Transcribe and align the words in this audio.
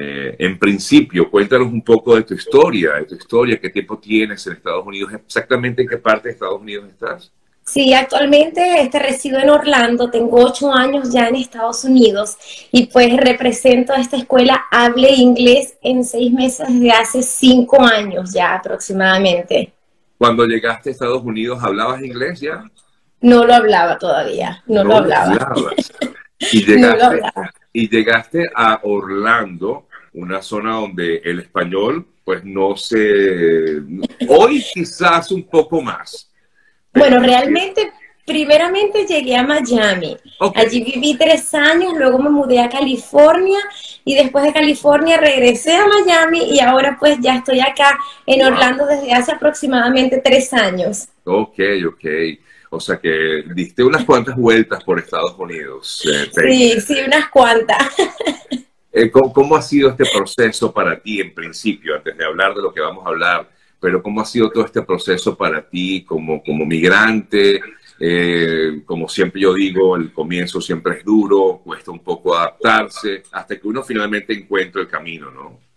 Eh, 0.00 0.36
en 0.38 0.56
principio, 0.60 1.28
cuéntanos 1.28 1.66
un 1.72 1.82
poco 1.82 2.14
de 2.14 2.22
tu 2.22 2.32
historia, 2.34 2.92
de 2.94 3.04
tu 3.04 3.16
historia, 3.16 3.58
qué 3.60 3.68
tiempo 3.68 3.98
tienes 3.98 4.46
en 4.46 4.52
Estados 4.52 4.86
Unidos, 4.86 5.12
exactamente 5.12 5.82
en 5.82 5.88
qué 5.88 5.96
parte 5.96 6.28
de 6.28 6.34
Estados 6.34 6.60
Unidos 6.60 6.88
estás. 6.88 7.32
Sí, 7.64 7.92
actualmente 7.92 8.80
este, 8.80 9.00
resido 9.00 9.40
en 9.40 9.50
Orlando, 9.50 10.08
tengo 10.08 10.42
ocho 10.42 10.72
años 10.72 11.12
ya 11.12 11.26
en 11.26 11.34
Estados 11.34 11.82
Unidos 11.82 12.38
y 12.70 12.86
pues 12.86 13.14
represento 13.16 13.92
a 13.92 14.00
esta 14.00 14.16
escuela 14.16 14.66
Hable 14.70 15.10
Inglés 15.10 15.76
en 15.82 16.04
seis 16.04 16.32
meses 16.32 16.80
de 16.80 16.90
hace 16.92 17.20
cinco 17.20 17.82
años 17.82 18.32
ya 18.32 18.54
aproximadamente. 18.54 19.72
Cuando 20.16 20.46
llegaste 20.46 20.90
a 20.90 20.92
Estados 20.92 21.22
Unidos, 21.24 21.58
¿hablabas 21.60 22.02
inglés 22.02 22.40
ya? 22.40 22.62
No 23.20 23.44
lo 23.44 23.52
hablaba 23.52 23.98
todavía, 23.98 24.62
no, 24.66 24.84
lo 24.84 24.96
hablaba. 24.96 25.36
Y 26.52 26.64
llegaste, 26.64 27.20
y 27.72 27.88
llegaste 27.88 28.48
a 28.54 28.78
Orlando, 28.84 29.87
una 30.14 30.42
zona 30.42 30.74
donde 30.74 31.22
el 31.24 31.40
español, 31.40 32.06
pues 32.24 32.44
no 32.44 32.76
se... 32.76 33.80
Hoy 34.28 34.64
quizás 34.74 35.30
un 35.30 35.44
poco 35.44 35.80
más. 35.80 36.30
Bueno, 36.92 37.20
realmente, 37.20 37.92
primeramente 38.26 39.06
llegué 39.06 39.36
a 39.36 39.42
Miami. 39.42 40.16
Allí 40.54 40.84
viví 40.84 41.16
tres 41.16 41.52
años, 41.54 41.94
luego 41.96 42.18
me 42.18 42.30
mudé 42.30 42.60
a 42.60 42.68
California 42.68 43.58
y 44.04 44.14
después 44.14 44.44
de 44.44 44.52
California 44.52 45.16
regresé 45.16 45.74
a 45.74 45.86
Miami 45.86 46.54
y 46.54 46.60
ahora 46.60 46.96
pues 46.98 47.18
ya 47.20 47.36
estoy 47.36 47.60
acá 47.60 47.98
en 48.26 48.44
Orlando 48.44 48.86
desde 48.86 49.12
hace 49.12 49.32
aproximadamente 49.32 50.20
tres 50.22 50.52
años. 50.52 51.08
Ok, 51.24 51.58
ok. 51.86 52.04
O 52.70 52.80
sea 52.80 52.98
que 52.98 53.44
diste 53.54 53.82
unas 53.82 54.04
cuantas 54.04 54.36
vueltas 54.36 54.84
por 54.84 54.98
Estados 54.98 55.34
Unidos. 55.38 56.02
Eh, 56.04 56.30
sí, 56.32 56.80
sí, 56.80 57.00
unas 57.06 57.28
cuantas. 57.30 57.94
Eh, 58.90 59.10
¿cómo, 59.10 59.54
ha 59.54 59.62
sido 59.62 59.90
este 59.90 60.04
proceso 60.12 60.72
para 60.72 60.98
ti 60.98 61.20
en 61.20 61.34
principio, 61.34 61.94
antes 61.94 62.16
de 62.16 62.24
hablar 62.24 62.54
de 62.54 62.62
lo 62.62 62.72
que 62.72 62.80
vamos 62.80 63.04
a 63.04 63.10
hablar? 63.10 63.48
Pero 63.80 64.02
¿cómo 64.02 64.20
ha 64.20 64.24
sido 64.24 64.50
todo 64.50 64.64
este 64.64 64.82
proceso 64.82 65.36
para 65.36 65.62
ti 65.62 66.04
como, 66.04 66.42
como 66.42 66.64
migrante? 66.64 67.60
Eh, 68.00 68.82
como 68.86 69.08
siempre 69.08 69.40
yo 69.40 69.54
digo, 69.54 69.96
el 69.96 70.12
comienzo 70.12 70.60
siempre 70.60 70.98
es 70.98 71.04
duro, 71.04 71.60
cuesta 71.64 71.90
un 71.90 71.98
poco 71.98 72.34
adaptarse, 72.34 73.24
hasta 73.32 73.58
que 73.58 73.68
uno 73.68 73.82
finalmente 73.82 74.32
encuentra 74.32 74.80
el 74.80 74.88
camino, 74.88 75.30
¿no? 75.30 75.67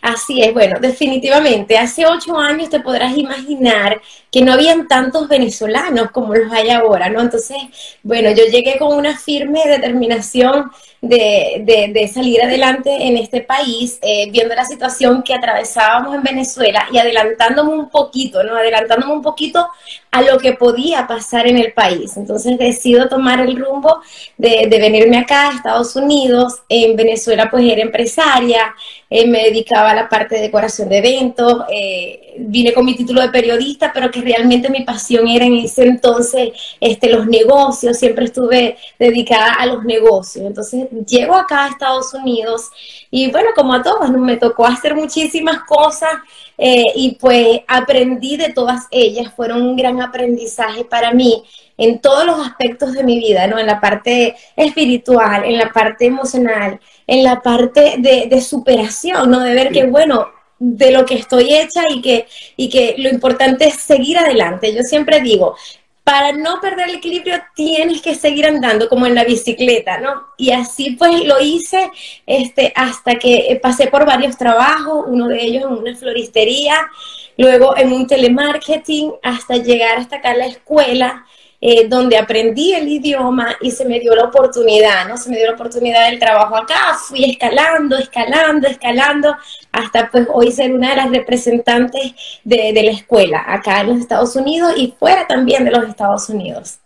Así 0.00 0.42
es, 0.42 0.52
bueno, 0.52 0.78
definitivamente. 0.80 1.78
Hace 1.78 2.06
ocho 2.06 2.36
años 2.36 2.70
te 2.70 2.80
podrás 2.80 3.16
imaginar 3.16 4.00
que 4.30 4.42
no 4.42 4.52
habían 4.52 4.88
tantos 4.88 5.28
venezolanos 5.28 6.10
como 6.10 6.34
los 6.34 6.50
hay 6.52 6.70
ahora, 6.70 7.08
¿no? 7.08 7.20
Entonces, 7.20 7.56
bueno, 8.02 8.30
yo 8.30 8.44
llegué 8.46 8.78
con 8.78 8.96
una 8.96 9.16
firme 9.16 9.60
determinación 9.66 10.70
de, 11.02 11.90
de, 11.92 12.08
salir 12.08 12.40
adelante 12.42 12.90
en 12.90 13.16
este 13.16 13.40
país, 13.40 13.98
eh, 14.02 14.30
viendo 14.30 14.54
la 14.54 14.64
situación 14.64 15.22
que 15.22 15.34
atravesábamos 15.34 16.14
en 16.14 16.22
Venezuela 16.22 16.86
y 16.92 16.98
adelantándome 16.98 17.72
un 17.74 17.90
poquito, 17.90 18.42
¿no? 18.44 18.56
Adelantándome 18.56 19.12
un 19.12 19.22
poquito 19.22 19.68
a 20.12 20.22
lo 20.22 20.38
que 20.38 20.52
podía 20.52 21.06
pasar 21.06 21.46
en 21.48 21.58
el 21.58 21.72
país. 21.72 22.16
Entonces 22.16 22.56
decido 22.56 23.08
tomar 23.08 23.40
el 23.40 23.56
rumbo 23.56 24.00
de, 24.38 24.68
de 24.68 24.78
venirme 24.78 25.18
acá 25.18 25.48
a 25.48 25.54
Estados 25.54 25.96
Unidos. 25.96 26.62
En 26.68 26.94
Venezuela 26.96 27.50
pues 27.50 27.64
era 27.64 27.82
empresaria, 27.82 28.74
eh, 29.10 29.26
me 29.26 29.44
dedicaba 29.44 29.71
a 29.74 29.94
la 29.94 30.08
parte 30.08 30.36
de 30.36 30.42
decoración 30.42 30.88
de 30.88 30.98
eventos, 30.98 31.64
eh, 31.72 32.34
vine 32.38 32.72
con 32.72 32.84
mi 32.84 32.94
título 32.94 33.20
de 33.20 33.28
periodista, 33.28 33.90
pero 33.92 34.10
que 34.10 34.20
realmente 34.20 34.70
mi 34.70 34.82
pasión 34.82 35.28
era 35.28 35.44
en 35.44 35.54
ese 35.54 35.84
entonces 35.84 36.50
este, 36.80 37.10
los 37.10 37.26
negocios, 37.26 37.98
siempre 37.98 38.26
estuve 38.26 38.76
dedicada 38.98 39.54
a 39.54 39.66
los 39.66 39.84
negocios. 39.84 40.44
Entonces 40.46 40.88
llego 41.06 41.34
acá 41.34 41.64
a 41.64 41.68
Estados 41.68 42.12
Unidos 42.14 42.70
y 43.10 43.30
bueno, 43.30 43.50
como 43.54 43.74
a 43.74 43.82
todos, 43.82 44.10
me 44.10 44.36
tocó 44.36 44.66
hacer 44.66 44.94
muchísimas 44.94 45.60
cosas 45.64 46.10
eh, 46.58 46.92
y 46.94 47.16
pues 47.16 47.60
aprendí 47.66 48.36
de 48.36 48.52
todas 48.52 48.86
ellas, 48.90 49.32
fueron 49.34 49.62
un 49.62 49.76
gran 49.76 50.00
aprendizaje 50.00 50.84
para 50.84 51.12
mí 51.12 51.42
en 51.84 52.00
todos 52.00 52.24
los 52.24 52.38
aspectos 52.46 52.92
de 52.92 53.04
mi 53.04 53.18
vida, 53.18 53.46
¿no? 53.46 53.58
En 53.58 53.66
la 53.66 53.80
parte 53.80 54.36
espiritual, 54.56 55.44
en 55.44 55.58
la 55.58 55.70
parte 55.70 56.06
emocional, 56.06 56.80
en 57.06 57.24
la 57.24 57.40
parte 57.40 57.96
de, 57.98 58.26
de 58.28 58.40
superación, 58.40 59.30
¿no? 59.30 59.40
De 59.40 59.54
ver 59.54 59.70
que, 59.70 59.84
bueno, 59.84 60.28
de 60.58 60.92
lo 60.92 61.04
que 61.04 61.16
estoy 61.16 61.54
hecha 61.54 61.88
y 61.88 62.00
que, 62.00 62.26
y 62.56 62.68
que 62.68 62.94
lo 62.98 63.08
importante 63.08 63.66
es 63.66 63.74
seguir 63.74 64.16
adelante. 64.18 64.72
Yo 64.72 64.82
siempre 64.82 65.20
digo, 65.20 65.56
para 66.04 66.32
no 66.32 66.60
perder 66.60 66.88
el 66.88 66.96
equilibrio 66.96 67.36
tienes 67.54 68.00
que 68.02 68.14
seguir 68.14 68.46
andando 68.46 68.88
como 68.88 69.06
en 69.06 69.14
la 69.14 69.24
bicicleta, 69.24 69.98
¿no? 69.98 70.28
Y 70.36 70.50
así 70.50 70.92
pues 70.92 71.24
lo 71.24 71.40
hice 71.40 71.90
este, 72.26 72.72
hasta 72.74 73.16
que 73.16 73.58
pasé 73.62 73.86
por 73.86 74.04
varios 74.04 74.36
trabajos, 74.36 75.04
uno 75.06 75.28
de 75.28 75.42
ellos 75.42 75.64
en 75.64 75.78
una 75.78 75.96
floristería, 75.96 76.88
luego 77.36 77.76
en 77.76 77.92
un 77.92 78.06
telemarketing, 78.06 79.12
hasta 79.22 79.56
llegar 79.56 79.98
hasta 79.98 80.16
acá 80.16 80.30
a 80.30 80.36
la 80.36 80.46
escuela, 80.46 81.24
eh, 81.64 81.86
donde 81.86 82.16
aprendí 82.16 82.74
el 82.74 82.88
idioma 82.88 83.56
y 83.60 83.70
se 83.70 83.84
me 83.84 84.00
dio 84.00 84.16
la 84.16 84.24
oportunidad, 84.24 85.06
¿no? 85.06 85.16
Se 85.16 85.30
me 85.30 85.36
dio 85.36 85.46
la 85.46 85.54
oportunidad 85.54 86.10
del 86.10 86.18
trabajo 86.18 86.56
acá, 86.56 86.96
fui 86.98 87.24
escalando, 87.24 87.96
escalando, 87.96 88.66
escalando, 88.66 89.36
hasta 89.70 90.10
pues 90.10 90.26
hoy 90.34 90.50
ser 90.50 90.74
una 90.74 90.90
de 90.90 90.96
las 90.96 91.10
representantes 91.12 92.14
de, 92.42 92.72
la 92.82 92.90
escuela 92.90 93.44
acá 93.46 93.82
en 93.82 93.90
los 93.90 93.98
Estados 93.98 94.34
Unidos 94.34 94.74
y 94.76 94.92
fuera 94.98 95.24
también 95.28 95.64
de 95.64 95.70
los 95.70 95.88
Estados 95.88 96.28
Unidos. 96.28 96.80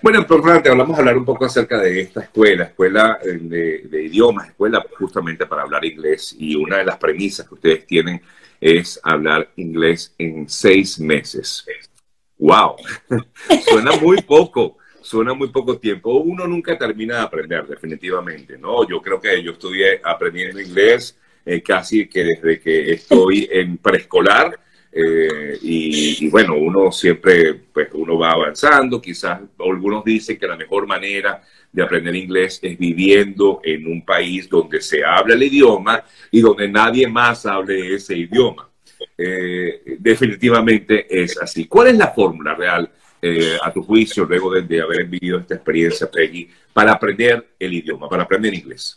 Bueno, 0.00 0.20
importante, 0.20 0.70
hablamos 0.70 0.96
a 0.96 1.00
hablar 1.00 1.18
un 1.18 1.24
poco 1.24 1.46
acerca 1.46 1.78
de 1.78 2.02
esta 2.02 2.20
escuela, 2.20 2.66
escuela 2.66 3.18
eh, 3.24 3.36
de, 3.40 3.82
de, 3.88 4.04
idiomas, 4.04 4.46
escuela 4.46 4.86
justamente 4.96 5.44
para 5.44 5.62
hablar 5.62 5.84
inglés 5.84 6.36
y 6.38 6.54
una 6.54 6.76
de 6.76 6.84
las 6.84 6.98
premisas 6.98 7.48
que 7.48 7.54
ustedes 7.54 7.84
tienen 7.84 8.22
es 8.60 9.00
hablar 9.02 9.48
inglés 9.56 10.14
en 10.18 10.48
seis 10.48 11.00
meses 11.00 11.64
wow, 12.40 12.76
suena 13.68 13.92
muy 13.96 14.22
poco, 14.22 14.78
suena 15.00 15.34
muy 15.34 15.48
poco 15.48 15.78
tiempo. 15.78 16.14
Uno 16.16 16.46
nunca 16.46 16.76
termina 16.76 17.16
de 17.16 17.22
aprender, 17.22 17.66
definitivamente, 17.66 18.58
¿no? 18.58 18.88
Yo 18.88 19.00
creo 19.00 19.20
que 19.20 19.42
yo 19.42 19.52
estudié 19.52 20.00
aprendiendo 20.02 20.60
inglés 20.60 21.16
eh, 21.44 21.62
casi 21.62 22.08
que 22.08 22.24
desde 22.24 22.60
que 22.60 22.92
estoy 22.92 23.48
en 23.50 23.76
preescolar. 23.78 24.58
Eh, 24.92 25.56
y, 25.62 26.28
bueno, 26.30 26.56
uno 26.56 26.90
siempre, 26.90 27.54
pues 27.72 27.88
uno 27.92 28.18
va 28.18 28.32
avanzando, 28.32 29.00
quizás 29.00 29.40
algunos 29.58 30.04
dicen 30.04 30.36
que 30.36 30.48
la 30.48 30.56
mejor 30.56 30.84
manera 30.84 31.40
de 31.70 31.82
aprender 31.82 32.16
inglés 32.16 32.58
es 32.60 32.76
viviendo 32.76 33.60
en 33.62 33.86
un 33.86 34.04
país 34.04 34.48
donde 34.48 34.80
se 34.80 35.04
habla 35.04 35.34
el 35.34 35.44
idioma 35.44 36.02
y 36.32 36.40
donde 36.40 36.68
nadie 36.68 37.06
más 37.06 37.46
hable 37.46 37.94
ese 37.94 38.16
idioma. 38.16 38.69
Eh, 39.22 39.96
definitivamente 39.98 41.06
es 41.22 41.36
así. 41.38 41.66
¿Cuál 41.66 41.88
es 41.88 41.98
la 41.98 42.08
fórmula 42.08 42.54
real, 42.54 42.90
eh, 43.20 43.58
a 43.62 43.70
tu 43.70 43.82
juicio, 43.82 44.24
luego 44.24 44.50
de, 44.52 44.80
haber 44.80 45.04
vivido 45.04 45.38
esta 45.38 45.56
experiencia, 45.56 46.10
Peggy, 46.10 46.48
para 46.72 46.92
aprender 46.92 47.48
el 47.58 47.74
idioma, 47.74 48.08
para 48.08 48.22
aprender 48.22 48.54
inglés? 48.54 48.96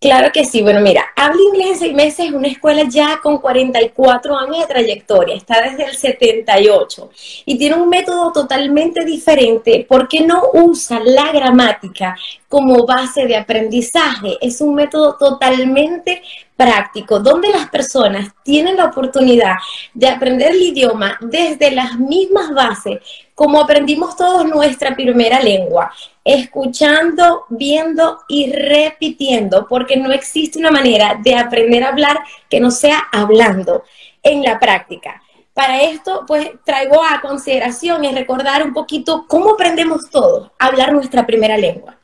Claro 0.00 0.30
que 0.32 0.44
sí. 0.44 0.62
Bueno, 0.62 0.80
mira, 0.80 1.06
Habla 1.16 1.40
Inglés 1.40 1.68
en 1.70 1.78
seis 1.78 1.94
meses 1.94 2.26
es 2.26 2.32
una 2.32 2.48
escuela 2.48 2.84
ya 2.88 3.18
con 3.22 3.38
44 3.38 4.36
años 4.36 4.58
de 4.60 4.66
trayectoria, 4.66 5.34
está 5.34 5.62
desde 5.62 5.86
el 5.86 5.96
78 5.96 7.10
y 7.46 7.56
tiene 7.56 7.76
un 7.76 7.88
método 7.88 8.30
totalmente 8.30 9.04
diferente 9.04 9.86
porque 9.88 10.20
no 10.20 10.42
usa 10.52 11.00
la 11.00 11.32
gramática 11.32 12.16
como 12.54 12.86
base 12.86 13.26
de 13.26 13.36
aprendizaje. 13.36 14.38
Es 14.40 14.60
un 14.60 14.76
método 14.76 15.16
totalmente 15.16 16.22
práctico, 16.56 17.18
donde 17.18 17.48
las 17.48 17.68
personas 17.68 18.28
tienen 18.44 18.76
la 18.76 18.84
oportunidad 18.84 19.54
de 19.92 20.06
aprender 20.06 20.52
el 20.52 20.62
idioma 20.62 21.18
desde 21.20 21.72
las 21.72 21.98
mismas 21.98 22.54
bases 22.54 23.00
como 23.34 23.60
aprendimos 23.60 24.14
todos 24.14 24.46
nuestra 24.46 24.94
primera 24.94 25.40
lengua, 25.40 25.92
escuchando, 26.22 27.42
viendo 27.48 28.20
y 28.28 28.52
repitiendo, 28.52 29.66
porque 29.66 29.96
no 29.96 30.12
existe 30.12 30.60
una 30.60 30.70
manera 30.70 31.18
de 31.20 31.34
aprender 31.34 31.82
a 31.82 31.88
hablar 31.88 32.20
que 32.48 32.60
no 32.60 32.70
sea 32.70 33.02
hablando 33.10 33.82
en 34.22 34.44
la 34.44 34.60
práctica. 34.60 35.20
Para 35.52 35.82
esto, 35.82 36.22
pues 36.24 36.52
traigo 36.64 37.02
a 37.02 37.20
consideración 37.20 38.04
y 38.04 38.12
recordar 38.12 38.62
un 38.62 38.72
poquito 38.72 39.24
cómo 39.26 39.54
aprendemos 39.54 40.08
todos 40.08 40.52
a 40.56 40.66
hablar 40.66 40.92
nuestra 40.92 41.26
primera 41.26 41.58
lengua. 41.58 41.96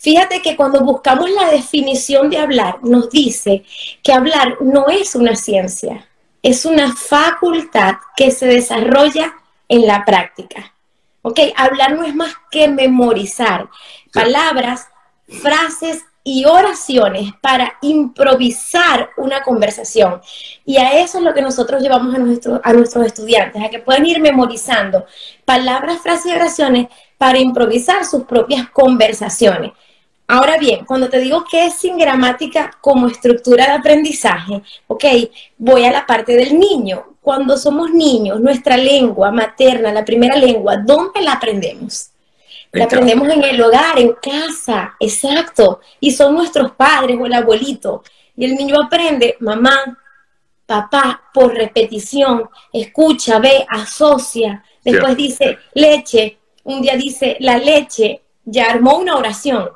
Fíjate 0.00 0.42
que 0.42 0.56
cuando 0.56 0.80
buscamos 0.80 1.30
la 1.30 1.50
definición 1.50 2.30
de 2.30 2.38
hablar, 2.38 2.78
nos 2.82 3.10
dice 3.10 3.64
que 4.02 4.12
hablar 4.12 4.58
no 4.60 4.88
es 4.88 5.14
una 5.14 5.36
ciencia, 5.36 6.08
es 6.42 6.64
una 6.64 6.94
facultad 6.94 7.94
que 8.16 8.30
se 8.30 8.46
desarrolla 8.46 9.34
en 9.68 9.86
la 9.86 10.04
práctica. 10.04 10.74
¿Ok? 11.22 11.38
Hablar 11.56 11.94
no 11.94 12.04
es 12.04 12.14
más 12.14 12.34
que 12.50 12.66
memorizar 12.68 13.68
palabras, 14.12 14.88
frases 15.28 16.02
y 16.24 16.44
oraciones 16.44 17.32
para 17.40 17.78
improvisar 17.82 19.10
una 19.16 19.42
conversación. 19.42 20.20
Y 20.64 20.76
a 20.76 21.00
eso 21.00 21.18
es 21.18 21.24
lo 21.24 21.34
que 21.34 21.42
nosotros 21.42 21.82
llevamos 21.82 22.14
a, 22.14 22.60
a 22.62 22.72
nuestros 22.72 23.06
estudiantes, 23.06 23.62
a 23.62 23.70
que 23.70 23.80
puedan 23.80 24.06
ir 24.06 24.20
memorizando 24.20 25.06
palabras, 25.44 26.00
frases 26.02 26.26
y 26.26 26.34
oraciones 26.34 26.88
para 27.22 27.38
improvisar 27.38 28.04
sus 28.04 28.24
propias 28.24 28.68
conversaciones. 28.70 29.70
Ahora 30.26 30.58
bien, 30.58 30.84
cuando 30.84 31.08
te 31.08 31.20
digo 31.20 31.44
que 31.48 31.66
es 31.66 31.74
sin 31.74 31.96
gramática 31.96 32.72
como 32.80 33.06
estructura 33.06 33.66
de 33.66 33.72
aprendizaje, 33.74 34.60
ok, 34.88 35.04
voy 35.56 35.84
a 35.84 35.92
la 35.92 36.04
parte 36.04 36.34
del 36.34 36.58
niño. 36.58 37.14
Cuando 37.20 37.56
somos 37.56 37.92
niños, 37.92 38.40
nuestra 38.40 38.76
lengua 38.76 39.30
materna, 39.30 39.92
la 39.92 40.04
primera 40.04 40.34
lengua, 40.34 40.78
¿dónde 40.78 41.22
la 41.22 41.34
aprendemos? 41.34 42.08
La 42.72 42.86
aprendemos 42.86 43.28
en 43.28 43.44
el 43.44 43.62
hogar, 43.62 44.00
en 44.00 44.14
casa, 44.14 44.96
exacto. 44.98 45.78
Y 46.00 46.10
son 46.10 46.34
nuestros 46.34 46.72
padres 46.72 47.16
o 47.20 47.26
el 47.26 47.34
abuelito. 47.34 48.02
Y 48.36 48.46
el 48.46 48.56
niño 48.56 48.82
aprende, 48.82 49.36
mamá, 49.38 49.96
papá, 50.66 51.22
por 51.32 51.54
repetición, 51.54 52.50
escucha, 52.72 53.38
ve, 53.38 53.64
asocia. 53.70 54.64
Después 54.82 55.16
dice 55.16 55.58
leche. 55.72 56.40
Un 56.64 56.82
día 56.82 56.96
dice 56.96 57.36
la 57.40 57.58
leche, 57.58 58.22
ya 58.44 58.70
armó 58.70 58.98
una 58.98 59.16
oración 59.16 59.70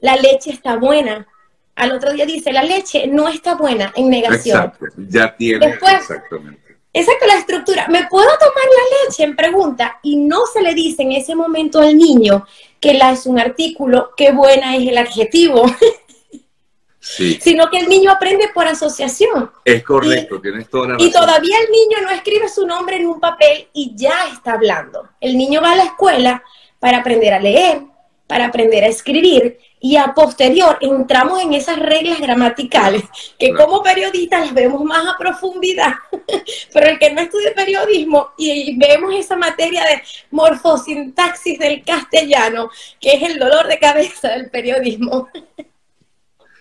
la 0.00 0.16
leche 0.16 0.50
está 0.50 0.76
buena. 0.76 1.26
Al 1.74 1.92
otro 1.92 2.12
día 2.12 2.26
dice, 2.26 2.52
la 2.52 2.62
leche 2.62 3.06
no 3.06 3.28
está 3.28 3.54
buena 3.54 3.92
en 3.94 4.10
negación. 4.10 4.64
Exacto, 4.64 4.86
ya 4.96 5.36
tiene 5.36 5.66
exactamente. 5.66 6.62
Exacto, 6.92 7.26
la 7.26 7.34
estructura. 7.34 7.86
¿Me 7.88 8.06
puedo 8.06 8.26
tomar 8.26 8.54
la 8.54 9.06
leche? 9.06 9.22
En 9.22 9.36
pregunta. 9.36 10.00
Y 10.02 10.16
no 10.16 10.46
se 10.46 10.62
le 10.62 10.74
dice 10.74 11.02
en 11.02 11.12
ese 11.12 11.34
momento 11.34 11.80
al 11.80 11.96
niño 11.96 12.46
que 12.80 12.94
la 12.94 13.12
es 13.12 13.26
un 13.26 13.38
artículo, 13.38 14.10
qué 14.16 14.32
buena 14.32 14.74
es 14.76 14.88
el 14.88 14.98
adjetivo. 14.98 15.64
Sí. 17.16 17.38
sino 17.40 17.70
que 17.70 17.78
el 17.78 17.88
niño 17.88 18.10
aprende 18.10 18.48
por 18.52 18.66
asociación. 18.66 19.50
Es 19.64 19.82
correcto, 19.82 20.40
tienes 20.40 20.68
toda 20.68 20.88
la 20.88 20.92
razón. 20.94 21.08
Y 21.08 21.10
todavía 21.10 21.56
el 21.58 21.70
niño 21.70 22.02
no 22.02 22.10
escribe 22.10 22.48
su 22.48 22.66
nombre 22.66 22.96
en 22.96 23.06
un 23.06 23.18
papel 23.18 23.68
y 23.72 23.94
ya 23.96 24.26
está 24.32 24.52
hablando. 24.52 25.08
El 25.20 25.36
niño 25.38 25.62
va 25.62 25.72
a 25.72 25.76
la 25.76 25.84
escuela 25.84 26.42
para 26.78 26.98
aprender 26.98 27.32
a 27.32 27.40
leer, 27.40 27.80
para 28.26 28.46
aprender 28.46 28.84
a 28.84 28.88
escribir 28.88 29.58
y 29.80 29.96
a 29.96 30.12
posterior 30.14 30.76
entramos 30.80 31.40
en 31.40 31.54
esas 31.54 31.78
reglas 31.78 32.20
gramaticales 32.20 33.04
que 33.38 33.54
como 33.54 33.82
periodistas 33.82 34.40
las 34.46 34.54
vemos 34.54 34.84
más 34.84 35.06
a 35.06 35.16
profundidad, 35.18 35.94
pero 36.72 36.88
el 36.88 36.98
que 36.98 37.10
no 37.12 37.22
estudia 37.22 37.54
periodismo 37.54 38.30
y 38.36 38.76
vemos 38.76 39.14
esa 39.14 39.36
materia 39.36 39.82
de 39.84 40.02
morfosintaxis 40.30 41.58
del 41.58 41.82
castellano, 41.84 42.70
que 43.00 43.14
es 43.14 43.22
el 43.22 43.38
dolor 43.38 43.66
de 43.66 43.78
cabeza 43.78 44.28
del 44.28 44.50
periodismo. 44.50 45.28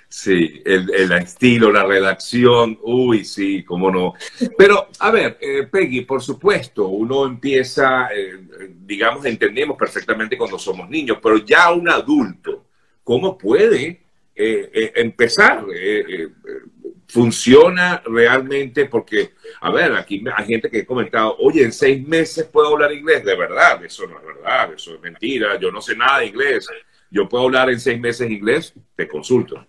Sí, 0.10 0.62
el, 0.64 0.90
el, 0.94 1.12
estilo, 1.12 1.70
la 1.70 1.84
redacción, 1.84 2.80
uy, 2.82 3.26
sí, 3.26 3.64
cómo 3.64 3.92
no. 3.92 4.14
Pero, 4.58 4.88
a 5.00 5.12
ver, 5.12 5.38
eh, 5.42 5.68
Peggy, 5.70 6.02
por 6.02 6.22
supuesto, 6.22 6.88
uno 6.88 7.26
empieza, 7.26 8.08
eh, 8.16 8.40
digamos, 8.86 9.26
entendemos 9.26 9.78
perfectamente 9.78 10.38
cuando 10.38 10.58
somos 10.58 10.90
niños, 10.90 11.18
pero 11.22 11.40
ya 11.40 11.74
un 11.74 11.90
adulto, 11.90 12.68
¿cómo 13.04 13.38
puede 13.38 14.02
eh, 14.34 14.94
empezar? 14.96 15.66
¿Funciona 17.10 18.02
realmente? 18.06 18.86
Porque, 18.86 19.34
a 19.60 19.72
ver, 19.72 19.92
aquí 19.92 20.24
hay 20.34 20.46
gente 20.46 20.70
que 20.70 20.80
ha 20.80 20.86
comentado, 20.86 21.36
oye, 21.40 21.64
en 21.64 21.74
seis 21.74 22.06
meses 22.08 22.46
puedo 22.46 22.70
hablar 22.70 22.94
inglés, 22.94 23.26
de 23.26 23.36
verdad, 23.36 23.84
eso 23.84 24.08
no 24.08 24.20
es 24.20 24.26
verdad, 24.26 24.74
eso 24.74 24.96
es 24.96 25.02
mentira, 25.02 25.60
yo 25.60 25.70
no 25.70 25.82
sé 25.82 25.98
nada 25.98 26.20
de 26.20 26.28
inglés, 26.28 26.66
yo 27.12 27.28
puedo 27.28 27.44
hablar 27.44 27.70
en 27.70 27.80
seis 27.80 28.00
meses 28.00 28.32
inglés, 28.32 28.74
te 28.96 29.06
consulto. 29.06 29.66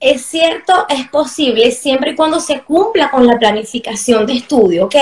Es 0.00 0.24
cierto, 0.24 0.86
es 0.88 1.08
posible 1.08 1.70
siempre 1.72 2.12
y 2.12 2.16
cuando 2.16 2.40
se 2.40 2.62
cumpla 2.62 3.10
con 3.10 3.26
la 3.26 3.38
planificación 3.38 4.24
de 4.24 4.32
estudio, 4.32 4.86
¿ok? 4.86 4.94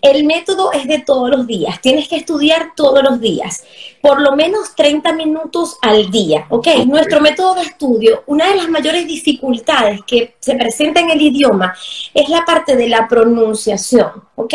El 0.00 0.24
método 0.26 0.70
es 0.70 0.86
de 0.86 1.00
todos 1.00 1.28
los 1.28 1.44
días, 1.44 1.80
tienes 1.80 2.06
que 2.06 2.14
estudiar 2.14 2.70
todos 2.76 3.02
los 3.02 3.20
días, 3.20 3.64
por 4.00 4.20
lo 4.20 4.36
menos 4.36 4.76
30 4.76 5.12
minutos 5.14 5.76
al 5.82 6.12
día, 6.12 6.46
¿ok? 6.50 6.68
Nuestro 6.86 7.20
método 7.20 7.56
de 7.56 7.62
estudio, 7.62 8.22
una 8.26 8.48
de 8.48 8.54
las 8.54 8.68
mayores 8.68 9.08
dificultades 9.08 10.02
que 10.06 10.36
se 10.38 10.54
presenta 10.54 11.00
en 11.00 11.10
el 11.10 11.20
idioma 11.20 11.74
es 12.14 12.28
la 12.28 12.44
parte 12.44 12.76
de 12.76 12.88
la 12.88 13.08
pronunciación, 13.08 14.22
¿ok? 14.36 14.54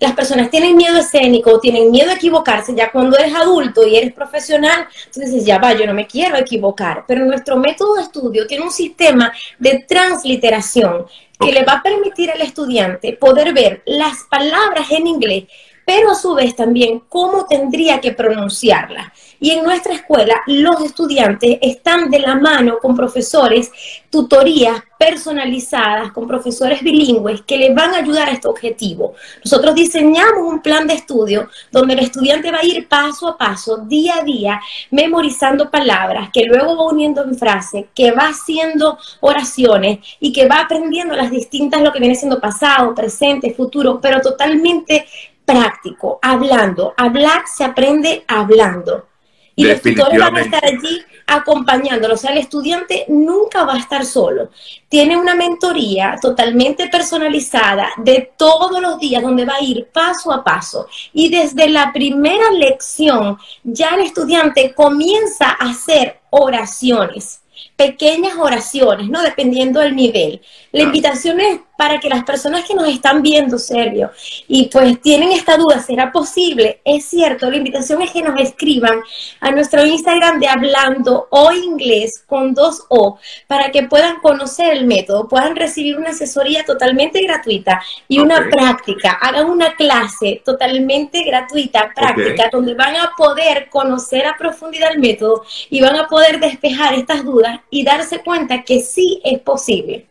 Las 0.00 0.12
personas 0.14 0.50
tienen 0.50 0.76
miedo 0.76 0.98
escénico, 0.98 1.60
tienen 1.60 1.92
miedo 1.92 2.10
a 2.10 2.14
equivocarse, 2.14 2.74
ya 2.74 2.90
cuando 2.90 3.16
eres 3.16 3.32
adulto 3.32 3.86
y 3.86 3.94
eres 3.94 4.12
profesional, 4.12 4.88
entonces 5.06 5.44
ya 5.44 5.58
va, 5.58 5.72
yo 5.72 5.86
no 5.86 5.94
me 5.94 6.08
quiero 6.08 6.36
equivocar, 6.36 7.04
pero 7.06 7.24
nuestro 7.24 7.56
método 7.56 7.94
de 7.94 8.02
estudio 8.02 8.44
tiene 8.48 8.64
un 8.64 8.72
sistema 8.72 9.19
de 9.58 9.84
transliteración 9.88 11.06
que 11.38 11.52
le 11.52 11.64
va 11.64 11.74
a 11.74 11.82
permitir 11.82 12.30
al 12.30 12.42
estudiante 12.42 13.14
poder 13.14 13.52
ver 13.54 13.82
las 13.86 14.24
palabras 14.30 14.90
en 14.90 15.06
inglés, 15.06 15.44
pero 15.86 16.10
a 16.10 16.14
su 16.14 16.34
vez 16.34 16.54
también 16.54 17.02
cómo 17.08 17.46
tendría 17.46 18.00
que 18.00 18.12
pronunciarlas. 18.12 19.08
Y 19.40 19.52
en 19.52 19.64
nuestra 19.64 19.94
escuela 19.94 20.42
los 20.46 20.82
estudiantes 20.82 21.58
están 21.62 22.10
de 22.10 22.18
la 22.18 22.34
mano 22.34 22.78
con 22.78 22.94
profesores, 22.94 23.72
tutorías 24.10 24.82
personalizadas, 24.98 26.12
con 26.12 26.28
profesores 26.28 26.82
bilingües 26.82 27.40
que 27.42 27.56
les 27.56 27.74
van 27.74 27.94
a 27.94 27.98
ayudar 27.98 28.28
a 28.28 28.32
este 28.32 28.48
objetivo. 28.48 29.14
Nosotros 29.42 29.74
diseñamos 29.74 30.42
un 30.46 30.60
plan 30.60 30.86
de 30.86 30.92
estudio 30.92 31.48
donde 31.72 31.94
el 31.94 32.00
estudiante 32.00 32.50
va 32.52 32.58
a 32.58 32.66
ir 32.66 32.86
paso 32.86 33.28
a 33.28 33.38
paso, 33.38 33.78
día 33.78 34.16
a 34.20 34.24
día, 34.24 34.60
memorizando 34.90 35.70
palabras, 35.70 36.28
que 36.30 36.44
luego 36.44 36.76
va 36.76 36.92
uniendo 36.92 37.24
en 37.24 37.34
frase, 37.34 37.88
que 37.94 38.10
va 38.10 38.28
haciendo 38.28 38.98
oraciones 39.20 40.00
y 40.20 40.34
que 40.34 40.46
va 40.46 40.60
aprendiendo 40.60 41.16
las 41.16 41.30
distintas, 41.30 41.80
lo 41.80 41.92
que 41.92 42.00
viene 42.00 42.14
siendo 42.14 42.40
pasado, 42.40 42.94
presente, 42.94 43.54
futuro, 43.54 44.00
pero 44.02 44.20
totalmente 44.20 45.06
práctico, 45.46 46.18
hablando. 46.20 46.92
Hablar 46.96 47.44
se 47.46 47.64
aprende 47.64 48.24
hablando. 48.28 49.09
Y 49.56 49.64
los 49.64 49.80
tutores 49.82 50.18
van 50.18 50.36
a 50.36 50.40
estar 50.40 50.64
allí 50.64 51.02
acompañándolo. 51.26 52.14
O 52.14 52.16
sea, 52.16 52.32
el 52.32 52.38
estudiante 52.38 53.04
nunca 53.08 53.64
va 53.64 53.74
a 53.74 53.78
estar 53.78 54.04
solo. 54.04 54.50
Tiene 54.88 55.16
una 55.16 55.34
mentoría 55.34 56.16
totalmente 56.20 56.88
personalizada 56.88 57.88
de 57.98 58.32
todos 58.36 58.80
los 58.80 58.98
días 58.98 59.22
donde 59.22 59.44
va 59.44 59.56
a 59.56 59.62
ir 59.62 59.88
paso 59.92 60.32
a 60.32 60.42
paso. 60.42 60.86
Y 61.12 61.28
desde 61.28 61.68
la 61.68 61.92
primera 61.92 62.50
lección 62.50 63.38
ya 63.62 63.90
el 63.90 64.02
estudiante 64.02 64.74
comienza 64.74 65.50
a 65.50 65.70
hacer 65.70 66.20
oraciones 66.30 67.39
pequeñas 67.80 68.34
oraciones, 68.38 69.08
¿no? 69.08 69.22
Dependiendo 69.22 69.80
del 69.80 69.96
nivel. 69.96 70.42
La 70.70 70.82
invitación 70.82 71.40
es 71.40 71.60
para 71.80 71.98
que 71.98 72.10
las 72.10 72.24
personas 72.24 72.66
que 72.66 72.74
nos 72.74 72.86
están 72.86 73.22
viendo, 73.22 73.58
Sergio, 73.58 74.10
y 74.46 74.68
pues 74.68 75.00
tienen 75.00 75.32
esta 75.32 75.56
duda, 75.56 75.80
¿será 75.80 76.12
posible? 76.12 76.82
Es 76.84 77.06
cierto, 77.06 77.50
la 77.50 77.56
invitación 77.56 78.02
es 78.02 78.10
que 78.10 78.20
nos 78.20 78.38
escriban 78.38 79.00
a 79.40 79.50
nuestro 79.50 79.86
Instagram 79.86 80.38
de 80.40 80.48
Hablando 80.48 81.26
o 81.30 81.50
Inglés 81.52 82.22
con 82.26 82.52
dos 82.52 82.84
O, 82.90 83.18
para 83.46 83.70
que 83.70 83.84
puedan 83.84 84.20
conocer 84.20 84.74
el 84.74 84.84
método, 84.84 85.26
puedan 85.26 85.56
recibir 85.56 85.96
una 85.96 86.10
asesoría 86.10 86.66
totalmente 86.66 87.22
gratuita 87.22 87.80
y 88.08 88.18
una 88.18 88.46
práctica, 88.50 89.12
hagan 89.12 89.48
una 89.48 89.74
clase 89.74 90.42
totalmente 90.44 91.24
gratuita, 91.24 91.92
práctica, 91.96 92.50
donde 92.52 92.74
van 92.74 92.96
a 92.96 93.12
poder 93.16 93.70
conocer 93.70 94.26
a 94.26 94.36
profundidad 94.36 94.92
el 94.92 95.00
método 95.00 95.44
y 95.70 95.80
van 95.80 95.96
a 95.96 96.08
poder 96.08 96.40
despejar 96.40 96.92
estas 96.92 97.24
dudas 97.24 97.60
y 97.70 97.84
darse 97.84 98.22
cuenta 98.22 98.62
que 98.62 98.80
sí 98.80 99.20
es 99.24 99.40
posible. 99.40 100.06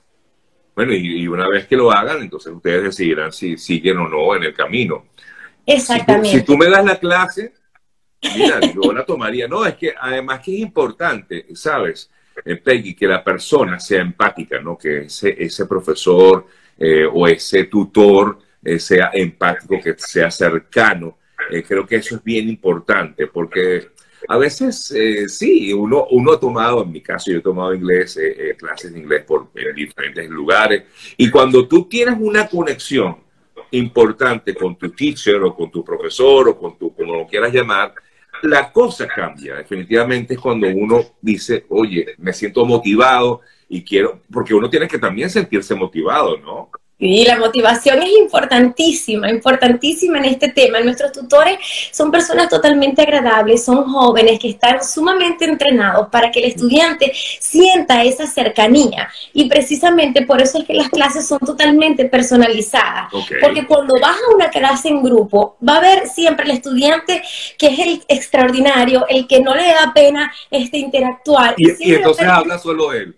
Bueno, 0.76 0.94
y, 0.94 1.28
una 1.28 1.48
vez 1.48 1.68
que 1.68 1.76
lo 1.76 1.92
hagan, 1.92 2.22
entonces 2.22 2.54
ustedes 2.54 2.84
decidirán 2.84 3.34
si 3.34 3.58
siguen 3.58 3.98
o 3.98 4.08
no 4.08 4.36
en 4.36 4.44
el 4.44 4.54
camino. 4.54 5.08
Exactamente. 5.66 6.40
Si 6.40 6.44
tú, 6.44 6.58
me 6.58 6.70
das 6.70 6.86
la 6.86 6.98
clase, 6.98 7.54
mira, 8.36 8.60
yo 8.74 8.94
la 8.94 9.06
tomaría. 9.06 9.48
No, 9.48 9.66
es 9.66 9.76
que 9.76 9.94
además 10.00 10.40
que 10.40 10.54
es 10.54 10.60
importante, 10.60 11.48
¿sabes? 11.54 12.10
Eh, 12.46 12.56
Peggy, 12.56 12.96
que 12.96 13.08
la 13.08 13.22
persona 13.22 13.80
sea 13.80 14.02
empática, 14.02 14.62
¿no? 14.62 14.78
Que 14.78 15.00
ese, 15.00 15.36
ese 15.38 15.66
profesor 15.66 16.48
eh, 16.78 17.06
o 17.12 17.28
ese 17.28 17.66
tutor 17.66 18.40
eh, 18.64 18.80
sea 18.80 19.12
empático, 19.14 19.82
que 19.84 19.96
sea 19.98 20.32
cercano. 20.32 21.18
creo 21.68 21.86
que 21.86 21.98
eso 21.98 22.16
es 22.16 22.24
bien 22.24 22.48
importante 22.48 23.28
porque 23.28 23.90
a 24.28 24.38
veces 24.38 24.92
eh, 24.92 25.30
sí, 25.30 25.72
uno, 25.74 26.08
uno 26.12 26.34
ha 26.34 26.40
tomado, 26.40 26.84
en 26.84 26.92
mi 26.92 27.02
caso 27.02 27.32
yo 27.32 27.38
he 27.38 27.42
tomado 27.42 27.74
inglés, 27.74 28.18
eh, 28.18 28.36
eh, 28.38 28.56
clases 28.56 28.94
de 28.94 29.00
inglés 29.00 29.24
por, 29.24 29.50
en 29.56 29.76
diferentes 29.76 30.30
lugares, 30.30 30.84
y 31.18 31.30
cuando 31.30 31.68
tú 31.68 31.86
tienes 31.86 32.16
una 32.20 32.48
conexión 32.48 33.18
importante 33.72 34.56
con 34.56 34.76
tu 34.76 34.90
teacher 34.92 35.42
o 35.44 35.56
con 35.56 35.70
tu 35.70 35.84
profesor 35.84 36.50
o 36.50 36.58
con 36.58 36.78
tu, 36.78 36.94
como 36.94 37.16
lo 37.16 37.28
quieras 37.28 37.54
llamar, 37.54 37.94
la 38.44 38.72
cosa 38.72 39.08
cambia. 39.08 39.56
Definitivamente 39.56 40.34
es 40.34 40.40
cuando 40.40 40.68
uno 40.68 41.04
dice, 41.22 41.66
oye, 41.70 42.16
me 42.18 42.34
siento 42.34 42.66
motivado 42.66 43.42
y 43.68 43.84
quiero, 43.84 44.22
porque 44.32 44.54
uno 44.54 44.70
tiene 44.70 44.88
que 44.88 44.98
también 44.98 45.30
sentirse 45.30 45.76
motivado, 45.76 46.38
¿no? 46.38 46.70
Y 47.02 47.26
la 47.26 47.38
motivación 47.38 48.04
es 48.04 48.10
importantísima, 48.12 49.30
importantísima 49.30 50.18
en 50.18 50.26
este 50.26 50.50
tema. 50.50 50.82
Nuestros 50.82 51.14
tutores 51.14 51.58
son 51.92 52.12
personas 52.12 52.50
totalmente 52.50 53.02
agradables, 53.02 53.64
son 53.64 53.86
jóvenes 53.86 54.38
que 54.38 54.50
están 54.50 54.84
sumamente 54.84 55.46
entrenados 55.46 56.10
para 56.10 56.30
que 56.30 56.40
el 56.40 56.46
estudiante 56.46 57.14
sienta 57.40 58.04
esa 58.04 58.28
cercanía. 58.28 59.10
Y 59.34 59.48
precisamente 59.48 60.26
por 60.26 60.42
eso 60.42 60.60
es 60.60 60.66
que 60.66 60.74
las 60.74 60.90
clases 60.90 61.26
son 61.26 61.40
totalmente 61.40 62.04
personalizadas. 62.06 63.10
Porque 63.42 63.66
cuando 63.66 63.98
vas 64.02 64.18
a 64.18 64.36
una 64.36 64.50
clase 64.50 64.90
en 64.90 65.02
grupo, 65.02 65.56
va 65.66 65.76
a 65.76 65.78
haber 65.78 66.08
siempre 66.08 66.46
el 66.46 66.52
estudiante 66.52 67.24
que 67.58 67.68
es 67.68 67.80
el 67.80 68.04
extraordinario, 68.10 69.06
el 69.08 69.26
que 69.26 69.40
no 69.40 69.56
le 69.56 69.68
da 69.68 69.94
pena 69.94 70.34
este, 70.52 70.78
interactuar. 70.78 71.56
Y, 71.58 71.94
entonces 71.94 72.28
habla 72.28 72.60
solo 72.60 72.92
él. 72.92 73.16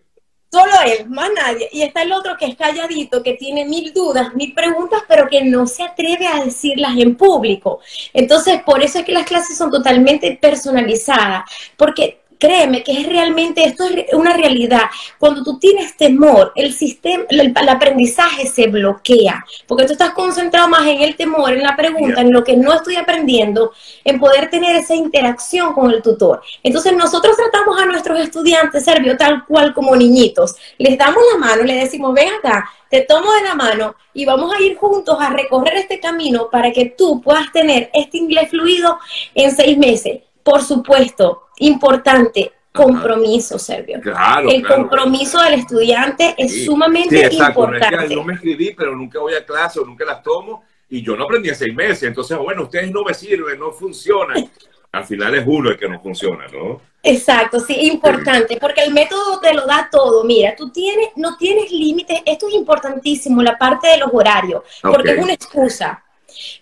Solo 0.51 0.73
él, 0.85 1.09
más 1.09 1.29
nadie. 1.33 1.69
Y 1.71 1.81
está 1.81 2.01
el 2.01 2.11
otro 2.11 2.35
que 2.37 2.45
es 2.45 2.57
calladito, 2.57 3.23
que 3.23 3.35
tiene 3.35 3.63
mil 3.63 3.93
dudas, 3.93 4.33
mil 4.35 4.53
preguntas, 4.53 5.01
pero 5.07 5.29
que 5.29 5.45
no 5.45 5.65
se 5.65 5.83
atreve 5.83 6.27
a 6.27 6.43
decirlas 6.43 6.97
en 6.97 7.15
público. 7.15 7.79
Entonces, 8.13 8.61
por 8.63 8.83
eso 8.83 8.99
es 8.99 9.05
que 9.05 9.13
las 9.13 9.25
clases 9.25 9.57
son 9.57 9.71
totalmente 9.71 10.37
personalizadas, 10.41 11.49
porque 11.77 12.20
créeme 12.41 12.83
que 12.83 12.93
es 12.93 13.07
realmente, 13.07 13.63
esto 13.63 13.85
es 13.85 14.13
una 14.13 14.33
realidad. 14.33 14.89
Cuando 15.19 15.43
tú 15.43 15.59
tienes 15.59 15.95
temor, 15.95 16.51
el 16.55 16.73
sistema, 16.73 17.23
el, 17.29 17.53
aprendizaje 17.69 18.47
se 18.47 18.65
bloquea, 18.65 19.45
porque 19.67 19.85
tú 19.85 19.93
estás 19.93 20.11
concentrado 20.11 20.67
más 20.67 20.87
en 20.87 21.01
el 21.01 21.15
temor, 21.15 21.53
en 21.53 21.61
la 21.61 21.75
pregunta, 21.75 22.19
en 22.21 22.33
lo 22.33 22.43
que 22.43 22.57
no 22.57 22.73
estoy 22.73 22.95
aprendiendo, 22.95 23.71
en 24.03 24.19
poder 24.19 24.49
tener 24.49 24.75
esa 24.75 24.95
interacción 24.95 25.73
con 25.73 25.91
el 25.91 26.01
tutor. 26.01 26.41
Entonces 26.63 26.93
nosotros 26.93 27.37
tratamos 27.37 27.79
a 27.79 27.85
nuestros 27.85 28.19
estudiantes, 28.19 28.83
Servio, 28.83 29.15
tal 29.15 29.45
cual 29.45 29.75
como 29.75 29.95
niñitos. 29.95 30.55
Les 30.79 30.97
damos 30.97 31.21
la 31.31 31.37
mano, 31.37 31.61
les 31.61 31.83
decimos, 31.83 32.11
ven 32.15 32.29
acá, 32.39 32.67
te 32.89 33.01
tomo 33.01 33.31
de 33.33 33.43
la 33.43 33.53
mano 33.53 33.95
y 34.15 34.25
vamos 34.25 34.51
a 34.51 34.59
ir 34.59 34.75
juntos 34.77 35.15
a 35.19 35.29
recorrer 35.29 35.75
este 35.75 35.99
camino 35.99 36.49
para 36.49 36.71
que 36.71 36.85
tú 36.97 37.21
puedas 37.21 37.51
tener 37.51 37.91
este 37.93 38.17
inglés 38.17 38.49
fluido 38.49 38.97
en 39.35 39.55
seis 39.55 39.77
meses. 39.77 40.21
Por 40.43 40.63
supuesto, 40.63 41.43
importante, 41.61 42.51
compromiso, 42.71 43.59
Servio. 43.59 43.99
Claro, 44.01 44.49
el 44.49 44.65
compromiso 44.65 45.41
del 45.41 45.55
estudiante 45.55 46.35
es 46.37 46.65
sumamente 46.65 47.29
importante. 47.33 48.15
No, 48.15 48.23
me 48.23 48.33
escribí, 48.33 48.73
pero 48.75 48.95
nunca 48.95 49.19
voy 49.19 49.33
a 49.33 49.45
clase 49.45 49.79
o 49.79 49.85
nunca 49.85 50.05
las 50.05 50.23
tomo 50.23 50.63
y 50.89 51.01
yo 51.01 51.15
no 51.15 51.25
aprendí 51.25 51.49
en 51.49 51.55
seis 51.55 51.73
meses. 51.73 52.03
Entonces, 52.03 52.37
bueno, 52.37 52.63
ustedes 52.63 52.91
no 52.91 53.03
me 53.03 53.13
sirven, 53.13 53.59
no 53.59 53.71
funcionan. 53.71 54.49
Al 54.93 55.05
final 55.05 55.33
es 55.35 55.43
uno 55.47 55.69
el 55.69 55.77
que 55.77 55.87
no 55.87 56.01
funciona, 56.01 56.45
¿no? 56.47 56.81
Exacto, 57.01 57.61
sí, 57.61 57.73
importante, 57.87 58.57
porque 58.59 58.83
el 58.83 58.93
método 58.93 59.39
te 59.39 59.53
lo 59.53 59.65
da 59.65 59.87
todo. 59.89 60.25
Mira, 60.25 60.53
tú 60.55 60.69
tienes, 60.69 61.09
no 61.15 61.37
tienes 61.37 61.71
límites, 61.71 62.21
esto 62.25 62.49
es 62.49 62.55
importantísimo, 62.55 63.41
la 63.41 63.57
parte 63.57 63.87
de 63.87 63.97
los 63.99 64.09
horarios, 64.11 64.63
porque 64.81 65.11
es 65.11 65.17
una 65.17 65.33
excusa. 65.33 66.03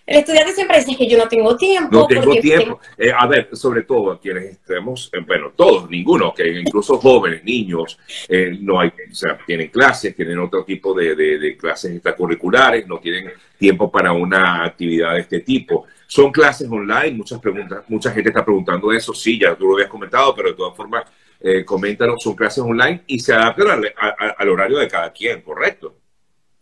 El 0.06 0.18
estudiante 0.18 0.52
siempre 0.52 0.78
dice 0.78 0.96
que 0.96 1.08
yo 1.08 1.18
no 1.18 1.28
tengo 1.28 1.56
tiempo. 1.56 1.88
No 1.90 2.06
tengo 2.06 2.34
tiempo. 2.36 2.80
Eh, 2.96 3.12
a 3.16 3.26
ver, 3.26 3.48
sobre 3.52 3.82
todo 3.82 4.18
quienes 4.18 4.44
estemos, 4.44 5.10
eh, 5.12 5.20
bueno, 5.26 5.52
todos, 5.54 5.88
ninguno, 5.88 6.32
que 6.34 6.48
incluso 6.48 6.98
jóvenes, 6.98 7.44
niños, 7.44 7.98
eh, 8.28 8.56
no 8.60 8.80
hay, 8.80 8.88
o 8.88 9.14
sea, 9.14 9.38
tienen 9.46 9.68
clases, 9.68 10.14
tienen 10.14 10.38
otro 10.38 10.64
tipo 10.64 10.94
de, 10.94 11.14
de, 11.14 11.56
clases 11.56 11.92
extracurriculares, 11.92 12.86
no 12.86 12.98
tienen 12.98 13.32
tiempo 13.58 13.90
para 13.90 14.12
una 14.12 14.64
actividad 14.64 15.14
de 15.14 15.20
este 15.20 15.40
tipo. 15.40 15.86
Son 16.06 16.32
clases 16.32 16.68
online, 16.70 17.12
muchas 17.12 17.38
preguntas, 17.38 17.84
mucha 17.88 18.10
gente 18.10 18.30
está 18.30 18.44
preguntando 18.44 18.92
eso, 18.92 19.14
sí, 19.14 19.38
ya 19.38 19.54
tú 19.54 19.66
lo 19.66 19.74
habías 19.74 19.88
comentado, 19.88 20.34
pero 20.34 20.48
de 20.48 20.54
todas 20.54 20.76
formas, 20.76 21.04
eh, 21.40 21.64
coméntanos, 21.64 22.22
son 22.22 22.34
clases 22.34 22.62
online 22.62 23.02
y 23.06 23.18
se 23.18 23.32
adaptan 23.32 23.82
al 24.36 24.48
horario 24.48 24.78
de 24.78 24.88
cada 24.88 25.12
quien, 25.12 25.40
¿correcto? 25.40 25.99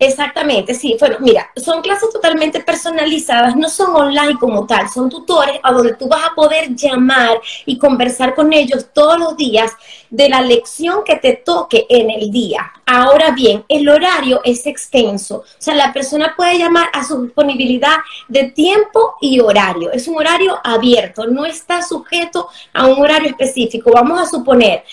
Exactamente, 0.01 0.75
sí. 0.75 0.97
Bueno, 1.01 1.17
mira, 1.19 1.51
son 1.57 1.83
clases 1.83 2.11
totalmente 2.13 2.61
personalizadas, 2.61 3.57
no 3.57 3.69
son 3.69 3.97
online 3.97 4.37
como 4.39 4.65
tal, 4.65 4.89
son 4.89 5.11
tutores 5.11 5.59
a 5.61 5.73
donde 5.73 5.95
tú 5.95 6.07
vas 6.07 6.25
a 6.25 6.35
poder 6.37 6.73
llamar 6.77 7.41
y 7.67 7.79
conversar 7.79 8.33
con 8.37 8.53
ellos 8.53 8.87
todos 8.93 9.19
los 9.19 9.37
días 9.37 9.73
de 10.09 10.29
la 10.29 10.41
lección 10.41 11.03
que 11.05 11.17
te 11.17 11.33
toque 11.33 11.85
en 11.89 12.11
el 12.11 12.31
día. 12.31 12.73
Ahora 12.87 13.33
bien, 13.33 13.65
el 13.69 13.89
horario 13.89 14.41
es 14.45 14.67
extenso, 14.67 15.39
o 15.39 15.45
sea, 15.59 15.75
la 15.75 15.93
persona 15.93 16.35
puede 16.37 16.59
llamar 16.61 16.89
a 16.93 17.03
su 17.05 17.21
disponibilidad 17.25 17.97
de 18.29 18.53
tiempo 18.53 19.17
y 19.21 19.41
horario. 19.41 19.91
Es 19.91 20.07
un 20.07 20.17
horario 20.17 20.61
abierto, 20.63 21.27
no 21.27 21.45
está 21.45 21.83
sujeto 21.83 22.49
a 22.73 22.87
un 22.87 23.03
horario 23.03 23.31
específico. 23.31 23.91
Vamos 23.93 24.21
a 24.21 24.27
suponer, 24.27 24.85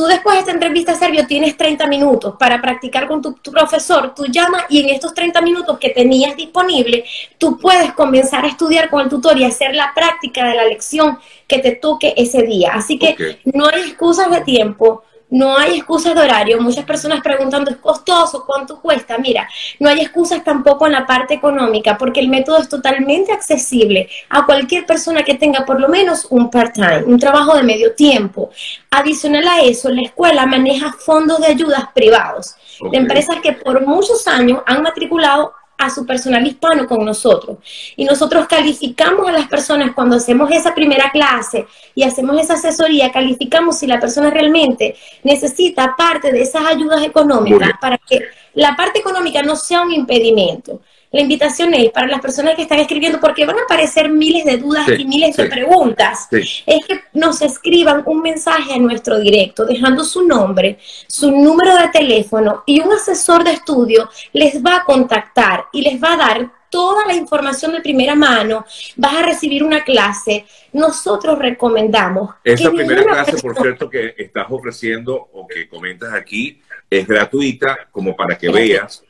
Tú 0.00 0.06
después 0.06 0.34
de 0.34 0.40
esta 0.40 0.52
entrevista, 0.52 0.94
Sergio, 0.94 1.26
tienes 1.26 1.58
30 1.58 1.86
minutos 1.86 2.34
para 2.38 2.58
practicar 2.58 3.06
con 3.06 3.20
tu, 3.20 3.34
profesor. 3.34 4.14
Tú 4.14 4.24
llamas 4.24 4.64
y 4.70 4.80
en 4.80 4.88
estos 4.88 5.12
30 5.12 5.42
minutos 5.42 5.78
que 5.78 5.90
tenías 5.90 6.34
disponible, 6.34 7.04
tú 7.36 7.58
puedes 7.58 7.92
comenzar 7.92 8.46
a 8.46 8.48
estudiar 8.48 8.88
con 8.88 9.02
el 9.02 9.10
tutor 9.10 9.36
y 9.36 9.44
hacer 9.44 9.74
la 9.74 9.92
práctica 9.94 10.48
de 10.48 10.54
la 10.54 10.64
lección 10.64 11.18
que 11.46 11.58
te 11.58 11.72
toque 11.72 12.14
ese 12.16 12.44
día. 12.44 12.70
Así 12.72 12.98
que 12.98 13.14
no 13.44 13.66
hay 13.66 13.90
excusas 13.90 14.30
de 14.30 14.40
tiempo, 14.40 15.02
no 15.30 15.56
hay 15.56 15.76
excusas 15.76 16.14
de 16.14 16.20
horario. 16.20 16.60
Muchas 16.60 16.84
personas 16.84 17.20
preguntando, 17.22 17.70
¿es 17.70 17.76
costoso? 17.78 18.44
¿Cuánto 18.46 18.80
cuesta? 18.80 19.18
Mira, 19.18 19.48
no 19.78 19.88
hay 19.88 20.00
excusas 20.00 20.44
tampoco 20.44 20.86
en 20.86 20.92
la 20.92 21.06
parte 21.06 21.34
económica, 21.34 21.96
porque 21.96 22.20
el 22.20 22.28
método 22.28 22.58
es 22.58 22.68
totalmente 22.68 23.32
accesible 23.32 24.08
a 24.28 24.44
cualquier 24.44 24.86
persona 24.86 25.22
que 25.22 25.34
tenga 25.34 25.64
por 25.64 25.80
lo 25.80 25.88
menos 25.88 26.26
un 26.30 26.50
part-time, 26.50 27.04
un 27.04 27.18
trabajo 27.18 27.56
de 27.56 27.62
medio 27.62 27.94
tiempo. 27.94 28.50
Adicional 28.90 29.46
a 29.46 29.60
eso, 29.60 29.88
la 29.90 30.02
escuela 30.02 30.46
maneja 30.46 30.92
fondos 30.92 31.40
de 31.40 31.46
ayudas 31.46 31.84
privados 31.94 32.56
de 32.90 32.96
empresas 32.96 33.36
que 33.42 33.52
por 33.52 33.86
muchos 33.86 34.26
años 34.26 34.60
han 34.66 34.82
matriculado 34.82 35.52
a 35.80 35.90
su 35.90 36.04
personal 36.04 36.46
hispano 36.46 36.86
con 36.86 37.04
nosotros. 37.04 37.56
Y 37.96 38.04
nosotros 38.04 38.46
calificamos 38.46 39.28
a 39.28 39.32
las 39.32 39.48
personas 39.48 39.92
cuando 39.94 40.16
hacemos 40.16 40.50
esa 40.50 40.74
primera 40.74 41.10
clase 41.10 41.66
y 41.94 42.02
hacemos 42.02 42.38
esa 42.40 42.54
asesoría, 42.54 43.10
calificamos 43.10 43.78
si 43.78 43.86
la 43.86 43.98
persona 43.98 44.30
realmente 44.30 44.94
necesita 45.24 45.94
parte 45.96 46.30
de 46.30 46.42
esas 46.42 46.66
ayudas 46.66 47.02
económicas 47.02 47.70
para 47.80 47.98
que 47.98 48.20
la 48.54 48.76
parte 48.76 48.98
económica 48.98 49.42
no 49.42 49.56
sea 49.56 49.82
un 49.82 49.92
impedimento. 49.92 50.80
La 51.12 51.22
invitación 51.22 51.74
es 51.74 51.90
para 51.90 52.06
las 52.06 52.20
personas 52.20 52.54
que 52.54 52.62
están 52.62 52.78
escribiendo, 52.78 53.18
porque 53.18 53.44
van 53.44 53.58
a 53.58 53.62
aparecer 53.62 54.08
miles 54.08 54.44
de 54.44 54.58
dudas 54.58 54.88
y 54.96 55.04
miles 55.04 55.36
de 55.36 55.46
preguntas, 55.46 56.28
es 56.30 56.86
que 56.86 57.00
nos 57.14 57.42
escriban 57.42 58.04
un 58.06 58.22
mensaje 58.22 58.74
a 58.74 58.78
nuestro 58.78 59.18
directo, 59.18 59.64
dejando 59.64 60.04
su 60.04 60.24
nombre, 60.24 60.78
su 61.08 61.32
número 61.32 61.76
de 61.76 61.88
teléfono 61.88 62.62
y 62.64 62.80
un 62.80 62.92
asesor 62.92 63.42
de 63.42 63.52
estudio 63.52 64.08
les 64.32 64.64
va 64.64 64.76
a 64.76 64.84
contactar 64.84 65.64
y 65.72 65.82
les 65.82 66.00
va 66.00 66.12
a 66.12 66.16
dar 66.16 66.50
toda 66.70 67.04
la 67.04 67.14
información 67.14 67.72
de 67.72 67.80
primera 67.80 68.14
mano, 68.14 68.64
vas 68.94 69.14
a 69.14 69.22
recibir 69.22 69.64
una 69.64 69.82
clase. 69.82 70.46
Nosotros 70.72 71.36
recomendamos. 71.36 72.36
Esa 72.44 72.70
primera 72.70 73.02
clase, 73.02 73.42
por 73.42 73.56
cierto, 73.56 73.90
que 73.90 74.14
estás 74.16 74.46
ofreciendo 74.48 75.14
o 75.32 75.48
que 75.48 75.68
comentas 75.68 76.14
aquí, 76.14 76.62
es 76.88 77.08
gratuita, 77.08 77.88
como 77.90 78.14
para 78.14 78.38
que 78.38 78.48
veas 78.48 79.02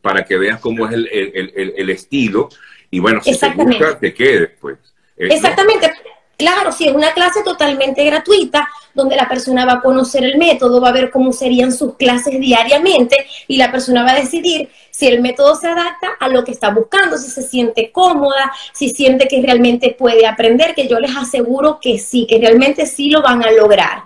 para 0.00 0.24
que 0.24 0.36
veas 0.36 0.60
cómo 0.60 0.86
es 0.86 0.92
el, 0.92 1.08
el, 1.08 1.74
el, 1.76 1.90
estilo 1.90 2.48
y 2.90 2.98
bueno, 2.98 3.22
si 3.22 3.38
te 3.38 3.50
gusta, 3.50 3.98
te 3.98 4.12
quedes, 4.12 4.50
pues. 4.60 4.78
Exactamente. 5.16 5.92
Claro, 6.36 6.70
sí, 6.70 6.86
es 6.86 6.94
una 6.94 7.12
clase 7.12 7.42
totalmente 7.42 8.04
gratuita 8.04 8.68
donde 8.92 9.16
la 9.16 9.28
persona 9.28 9.64
va 9.64 9.74
a 9.74 9.80
conocer 9.80 10.24
el 10.24 10.38
método, 10.38 10.80
va 10.80 10.88
a 10.88 10.92
ver 10.92 11.10
cómo 11.10 11.32
serían 11.32 11.72
sus 11.72 11.94
clases 11.96 12.40
diariamente 12.40 13.26
y 13.46 13.56
la 13.56 13.70
persona 13.70 14.02
va 14.02 14.12
a 14.12 14.20
decidir 14.20 14.70
si 14.90 15.06
el 15.06 15.20
método 15.20 15.54
se 15.54 15.68
adapta 15.68 16.08
a 16.18 16.28
lo 16.28 16.42
que 16.42 16.52
está 16.52 16.70
buscando, 16.70 17.18
si 17.18 17.30
se 17.30 17.42
siente 17.42 17.92
cómoda, 17.92 18.50
si 18.72 18.88
siente 18.88 19.28
que 19.28 19.42
realmente 19.42 19.94
puede 19.98 20.26
aprender, 20.26 20.74
que 20.74 20.88
yo 20.88 20.98
les 20.98 21.14
aseguro 21.14 21.78
que 21.80 21.98
sí, 21.98 22.26
que 22.26 22.38
realmente 22.38 22.86
sí 22.86 23.10
lo 23.10 23.20
van 23.20 23.44
a 23.44 23.50
lograr. 23.50 24.02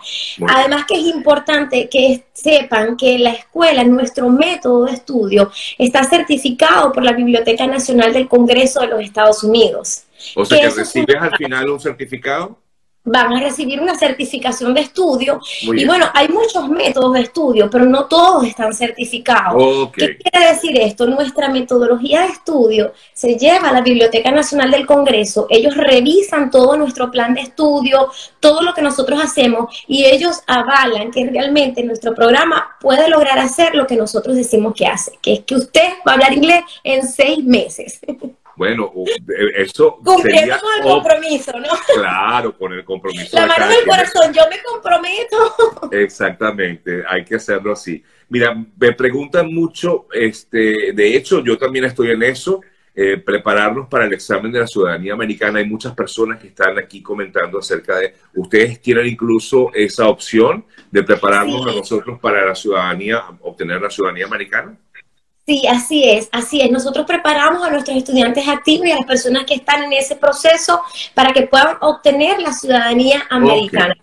Además 0.49 0.87
que 0.87 0.95
es 0.95 1.07
importante 1.07 1.89
que 1.89 2.25
sepan 2.33 2.97
que 2.97 3.19
la 3.21 3.31
escuela, 3.31 3.85
nuestro 3.85 4.29
método 4.29 4.87
de 4.87 4.95
estudio, 4.95 5.53
está 5.79 6.03
certificado 6.03 6.93
por 6.93 7.05
la 7.05 7.13
Biblioteca 7.13 7.67
Nacional 7.69 8.13
del 8.13 8.27
Congreso 8.27 8.81
de 8.81 8.89
los 8.89 9.01
Estados 9.01 9.45
Unidos. 9.45 10.05
O 10.35 10.45
sea 10.45 10.61
que, 10.61 10.71
recibes 10.71 11.17
al 11.21 11.37
final 11.37 11.71
un 11.71 11.81
certificado 11.81 12.59
van 13.05 13.33
a 13.33 13.41
recibir 13.41 13.81
una 13.81 13.99
certificación 13.99 14.75
de 14.75 14.83
estudio. 14.83 15.41
y 15.63 15.87
bueno, 15.87 16.07
hay 16.13 16.29
muchos 16.29 16.69
métodos 16.69 17.15
de 17.15 17.21
estudio, 17.21 17.71
pero 17.71 17.87
no 17.87 18.05
todos 18.07 18.45
están 18.45 18.75
certificados. 18.75 19.91
¿Qué 19.93 20.19
quiere 20.19 20.53
decir 20.53 20.79
esto? 20.79 21.07
Nuestra 21.07 21.49
metodología 21.49 22.23
de 22.23 22.29
estudio 22.29 22.93
se 23.15 23.37
lleva 23.37 23.71
a 23.71 23.73
la 23.73 23.81
Biblioteca 23.81 24.31
Nacional 24.31 24.71
del 24.71 24.87
Congreso, 24.87 25.47
ellos 25.49 25.77
revisan 25.77 26.51
todo 26.51 26.77
nuestro 26.77 27.11
plan 27.11 27.35
de 27.35 27.43
estudio, 27.43 28.11
todo 28.39 28.63
lo 28.63 28.75
que 28.75 28.83
nosotros 28.83 29.21
hacemos 29.23 29.85
y 29.87 30.05
ellos 30.05 30.43
avalan 30.47 31.11
que 31.11 31.27
realmente 31.27 31.83
nuestro 31.83 32.15
programa 32.15 32.77
puede 32.81 33.09
lograr 33.09 33.39
hacer 33.39 33.75
lo 33.75 33.87
que 33.87 33.97
nosotros 33.97 34.37
decimos 34.37 34.75
que 34.75 34.87
hace, 34.87 35.19
que 35.23 35.35
es 35.35 35.41
que 35.41 35.55
usted 35.55 35.89
va 36.07 36.13
a 36.13 36.15
hablar 36.15 36.33
inglés 36.35 36.63
en 36.85 37.07
seis 37.07 37.43
meses. 37.45 38.01
Bueno, 38.61 38.93
eso 39.57 39.99
Cumpliendo 40.05 40.55
con 40.61 40.75
el 40.77 40.83
compromiso, 40.83 41.53
¿no? 41.59 41.69
Claro, 41.95 42.59
con 42.59 42.75
el 42.75 42.85
compromiso. 42.85 43.39
La 43.39 43.47
mano 43.47 43.67
del 43.67 43.87
corazón, 43.87 44.35
yo 44.35 44.43
me 44.51 44.63
comprometo. 44.63 45.89
Exactamente, 45.93 47.03
hay 47.09 47.25
que 47.25 47.37
hacerlo 47.37 47.73
así. 47.73 48.05
Mira, 48.29 48.55
me 48.79 48.93
preguntan 48.93 49.51
mucho, 49.51 50.09
este, 50.13 50.93
de 50.93 51.17
hecho, 51.17 51.43
yo 51.43 51.57
también 51.57 51.87
estoy 51.87 52.11
en 52.11 52.23
eso, 52.23 52.61
eh, 52.95 53.17
prepararnos 53.17 53.89
para 53.89 54.05
el 54.05 54.13
examen 54.13 54.53
de 54.53 54.61
la 54.61 54.67
ciudadanía 54.67 55.15
americana. 55.15 55.61
Hay 55.61 55.67
muchas 55.67 55.95
personas 55.95 56.39
que 56.39 56.49
están 56.49 56.79
aquí 56.79 57.03
comentando 57.03 57.61
acerca 57.61 57.97
de, 57.97 58.15
¿ustedes 58.35 58.79
tienen 58.83 59.07
incluso 59.07 59.71
esa 59.73 60.07
opción 60.07 60.67
de 60.91 61.03
prepararnos 61.03 61.67
a 61.67 61.75
nosotros 61.75 62.19
para 62.21 62.45
la 62.45 62.55
ciudadanía, 62.55 63.23
obtener 63.41 63.81
la 63.81 63.89
ciudadanía 63.89 64.27
americana? 64.27 64.77
Sí, 65.47 65.67
así 65.67 66.09
es, 66.09 66.29
así 66.31 66.61
es. 66.61 66.71
Nosotros 66.71 67.07
preparamos 67.07 67.67
a 67.67 67.71
nuestros 67.71 67.97
estudiantes 67.97 68.47
activos 68.47 68.87
y 68.87 68.93
a 68.93 68.97
las 68.97 69.07
personas 69.07 69.45
que 69.45 69.55
están 69.55 69.83
en 69.83 69.93
ese 69.95 70.15
proceso 70.15 70.83
para 71.13 71.33
que 71.33 71.43
puedan 71.43 71.77
obtener 71.81 72.41
la 72.41 72.53
ciudadanía 72.53 73.27
americana. 73.31 73.97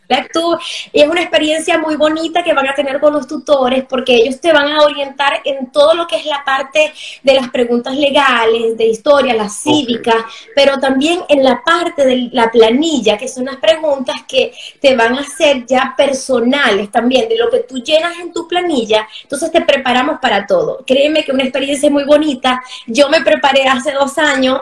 Y 0.92 1.02
es 1.02 1.08
una 1.08 1.22
experiencia 1.22 1.78
muy 1.78 1.96
bonita 1.96 2.44
que 2.44 2.54
van 2.54 2.68
a 2.68 2.74
tener 2.74 3.00
con 3.00 3.14
los 3.14 3.28
tutores 3.28 3.86
porque 3.88 4.16
ellos 4.16 4.42
te 4.42 4.52
van 4.52 4.72
a 4.72 4.82
orientar 4.82 5.42
en 5.46 5.72
todo 5.72 5.94
lo 5.94 6.08
que 6.08 6.18
es 6.18 6.26
la 6.26 6.44
parte 6.44 6.94
de 7.24 7.34
las 7.34 7.50
preguntas 7.50 7.96
legales, 7.96 8.78
de 8.78 8.88
historia, 8.88 9.34
la 9.34 9.50
cívica, 9.50 10.16
pero 10.56 10.80
también 10.80 11.22
en 11.30 11.44
la 11.44 11.62
parte 11.64 12.06
de 12.06 12.30
la 12.32 12.50
planilla, 12.52 13.18
que 13.18 13.28
son 13.28 13.46
las 13.46 13.58
preguntas 13.58 14.16
que 14.28 14.54
te 14.82 14.96
van 14.96 15.18
a 15.18 15.22
hacer 15.22 15.66
ya 15.66 15.94
personales 15.96 16.92
también, 16.92 17.30
de 17.30 17.38
lo 17.38 17.50
que 17.50 17.60
tú 17.60 17.78
llenas 17.78 18.18
en 18.20 18.34
tu 18.34 18.48
planilla. 18.48 19.08
Entonces 19.24 19.52
te 19.52 19.62
preparamos 19.62 20.20
para 20.22 20.46
todo. 20.46 20.84
Créeme 20.86 21.24
que 21.28 21.34
una 21.34 21.44
experiencia 21.44 21.90
muy 21.90 22.06
bonita. 22.06 22.62
Yo 22.88 23.10
me 23.10 23.22
preparé 23.22 23.68
hace 23.68 23.92
dos 23.92 24.18
años, 24.18 24.62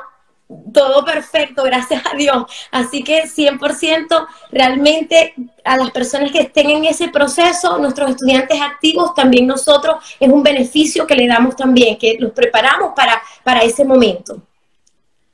todo 0.73 1.05
perfecto, 1.05 1.63
gracias 1.63 2.03
a 2.05 2.17
Dios. 2.17 2.43
Así 2.71 3.03
que 3.03 3.23
100% 3.23 4.27
realmente 4.51 5.35
a 5.63 5.77
las 5.77 5.91
personas 5.91 6.31
que 6.31 6.41
estén 6.41 6.71
en 6.71 6.85
ese 6.85 7.09
proceso, 7.09 7.77
nuestros 7.77 8.11
estudiantes 8.11 8.59
activos, 8.59 9.13
también 9.13 9.45
nosotros, 9.45 10.03
es 10.19 10.29
un 10.29 10.41
beneficio 10.41 11.05
que 11.05 11.15
le 11.15 11.27
damos 11.27 11.55
también, 11.55 11.97
que 11.97 12.17
los 12.19 12.31
preparamos 12.31 12.93
para, 12.95 13.21
para 13.43 13.61
ese 13.61 13.85
momento. 13.85 14.41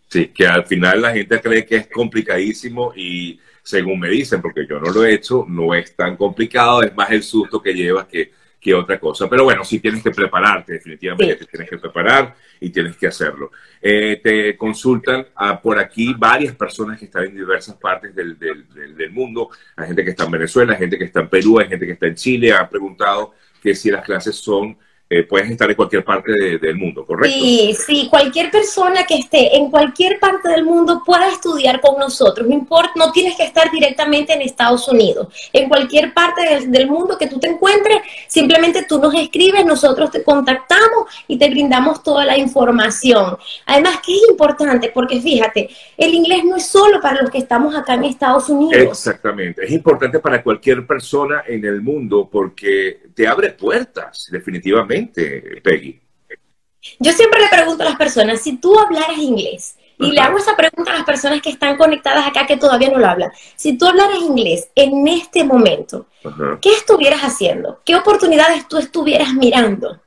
Sí, 0.09 0.27
que 0.27 0.45
al 0.45 0.65
final 0.65 1.01
la 1.01 1.13
gente 1.13 1.39
cree 1.39 1.65
que 1.65 1.77
es 1.77 1.87
complicadísimo 1.87 2.91
y 2.93 3.39
según 3.63 3.99
me 3.99 4.09
dicen, 4.09 4.41
porque 4.41 4.67
yo 4.69 4.79
no 4.79 4.91
lo 4.91 5.05
he 5.05 5.13
hecho, 5.13 5.45
no 5.47 5.73
es 5.73 5.95
tan 5.95 6.17
complicado, 6.17 6.81
es 6.83 6.93
más 6.93 7.09
el 7.11 7.23
susto 7.23 7.61
que 7.61 7.73
llevas 7.73 8.07
que 8.07 8.40
que 8.61 8.75
otra 8.75 8.99
cosa. 8.99 9.27
Pero 9.27 9.43
bueno, 9.43 9.65
sí 9.65 9.79
tienes 9.79 10.03
que 10.03 10.11
prepararte, 10.11 10.73
definitivamente 10.73 11.35
te 11.35 11.45
tienes 11.45 11.69
que 11.69 11.79
preparar 11.79 12.35
y 12.59 12.69
tienes 12.69 12.95
que 12.95 13.07
hacerlo. 13.07 13.51
Eh, 13.81 14.21
te 14.23 14.55
consultan 14.55 15.25
por 15.63 15.79
aquí 15.79 16.13
varias 16.15 16.55
personas 16.55 16.99
que 16.99 17.05
están 17.05 17.25
en 17.25 17.35
diversas 17.35 17.75
partes 17.75 18.13
del, 18.13 18.37
del, 18.37 18.67
del, 18.69 19.11
mundo. 19.11 19.49
Hay 19.75 19.87
gente 19.87 20.03
que 20.03 20.11
está 20.11 20.25
en 20.25 20.31
Venezuela, 20.31 20.73
hay 20.73 20.79
gente 20.79 20.97
que 20.99 21.05
está 21.05 21.21
en 21.21 21.29
Perú, 21.29 21.59
hay 21.59 21.67
gente 21.67 21.87
que 21.87 21.93
está 21.93 22.05
en 22.05 22.15
Chile. 22.15 22.53
Han 22.53 22.69
preguntado 22.69 23.33
que 23.61 23.73
si 23.73 23.89
las 23.89 24.05
clases 24.05 24.35
son 24.35 24.77
eh, 25.13 25.23
puedes 25.23 25.51
estar 25.51 25.69
en 25.69 25.75
cualquier 25.75 26.05
parte 26.05 26.57
del 26.57 26.77
mundo, 26.77 27.05
¿correcto? 27.05 27.37
Sí, 27.37 27.75
sí, 27.85 28.07
cualquier 28.09 28.49
persona 28.49 29.05
que 29.05 29.15
esté 29.15 29.57
en 29.57 29.69
cualquier 29.69 30.17
parte 30.21 30.47
del 30.47 30.63
mundo 30.63 31.03
pueda 31.05 31.27
estudiar 31.27 31.81
con 31.81 31.99
nosotros, 31.99 32.47
no 32.47 32.53
importa, 32.53 32.93
no 32.95 33.11
tienes 33.11 33.35
que 33.35 33.43
estar 33.43 33.69
directamente 33.69 34.31
en 34.31 34.41
Estados 34.41 34.87
Unidos, 34.87 35.27
en 35.51 35.67
cualquier 35.67 36.13
parte 36.13 36.65
del, 36.65 36.87
mundo 36.87 37.17
que 37.17 37.27
tú 37.27 37.41
te 37.41 37.49
encuentres, 37.49 37.97
simplemente 38.29 38.85
tú 38.87 38.99
nos 38.99 39.13
escribes, 39.13 39.65
nosotros 39.65 40.11
te 40.11 40.23
contactamos 40.23 41.09
y 41.27 41.37
te 41.37 41.49
brindamos 41.49 42.01
toda 42.01 42.23
la 42.23 42.37
información. 42.37 43.35
Además, 43.65 43.99
que 44.05 44.13
es 44.13 44.21
importante, 44.29 44.91
porque 44.93 45.19
fíjate, 45.19 45.69
el 45.97 46.13
inglés 46.13 46.45
no 46.45 46.55
es 46.55 46.67
solo 46.67 47.01
para 47.01 47.21
los 47.21 47.29
que 47.29 47.39
estamos 47.39 47.75
acá 47.75 47.95
en 47.95 48.05
Estados 48.05 48.47
Unidos. 48.47 48.81
Exactamente, 48.81 49.65
es 49.65 49.71
importante 49.71 50.19
para 50.19 50.41
cualquier 50.41 50.87
persona 50.87 51.43
en 51.45 51.65
el 51.65 51.81
mundo 51.81 52.29
porque 52.31 53.09
te 53.13 53.27
abre 53.27 53.49
puertas, 53.49 54.29
definitivamente 54.31 55.00
Peggy? 55.07 56.01
Yo 56.99 57.11
siempre 57.11 57.41
le 57.41 57.47
pregunto 57.47 57.83
a 57.83 57.89
las 57.89 57.97
personas, 57.97 58.41
si 58.41 58.57
tú 58.57 58.77
hablaras 58.77 59.17
inglés, 59.17 59.75
y 59.99 60.11
le 60.11 60.19
hago 60.19 60.39
esa 60.39 60.55
pregunta 60.55 60.91
a 60.91 60.95
las 60.95 61.03
personas 61.03 61.41
que 61.41 61.51
están 61.51 61.77
conectadas 61.77 62.25
acá 62.25 62.47
que 62.47 62.57
todavía 62.57 62.89
no 62.89 62.97
lo 62.97 63.07
hablan, 63.07 63.31
si 63.55 63.77
tú 63.77 63.85
hablaras 63.85 64.17
inglés 64.19 64.69
en 64.73 65.07
este 65.07 65.43
momento, 65.43 66.07
¿qué 66.59 66.73
estuvieras 66.73 67.21
haciendo? 67.21 67.81
¿Qué 67.85 67.95
oportunidades 67.95 68.67
tú 68.67 68.77
estuvieras 68.77 69.33
mirando? 69.33 69.99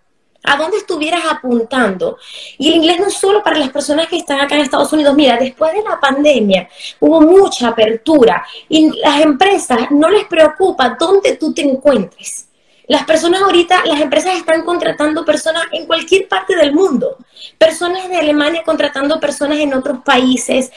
¿A 0.43 0.57
dónde 0.57 0.79
estuvieras 0.79 1.23
apuntando? 1.31 2.19
Y 2.59 2.69
el 2.69 2.75
inglés 2.75 3.01
no 3.01 3.07
es 3.07 3.15
solo 3.15 3.43
para 3.43 3.59
las 3.59 3.71
personas 3.71 4.09
que 4.09 4.17
están 4.17 4.41
acá 4.41 4.57
en 4.57 4.63
Estados 4.63 4.93
Unidos. 4.93 5.15
Mira, 5.15 5.39
después 5.39 5.73
de 5.73 5.83
la 5.83 5.99
pandemia 5.99 6.69
hubo 7.01 7.21
mucha 7.21 7.69
apertura 7.69 8.45
y 8.69 8.91
las 8.99 9.23
empresas 9.23 9.91
no 9.91 10.11
les 10.11 10.27
preocupa 10.27 10.97
dónde 10.99 11.37
tú 11.37 11.55
te 11.55 11.63
encuentres. 11.63 12.49
Las 12.87 13.05
personas 13.05 13.43
ahorita, 13.43 13.85
las 13.87 14.01
empresas 14.01 14.37
están 14.37 14.63
contratando 14.63 15.25
personas 15.25 15.65
en 15.73 15.87
cualquier 15.87 16.29
parte 16.29 16.55
del 16.55 16.73
mundo. 16.75 17.17
Personas 17.57 18.09
de 18.09 18.17
Alemania 18.17 18.63
contratando 18.65 19.19
personas 19.19 19.59
en 19.59 19.73
otros 19.73 20.01
países. 20.05 20.71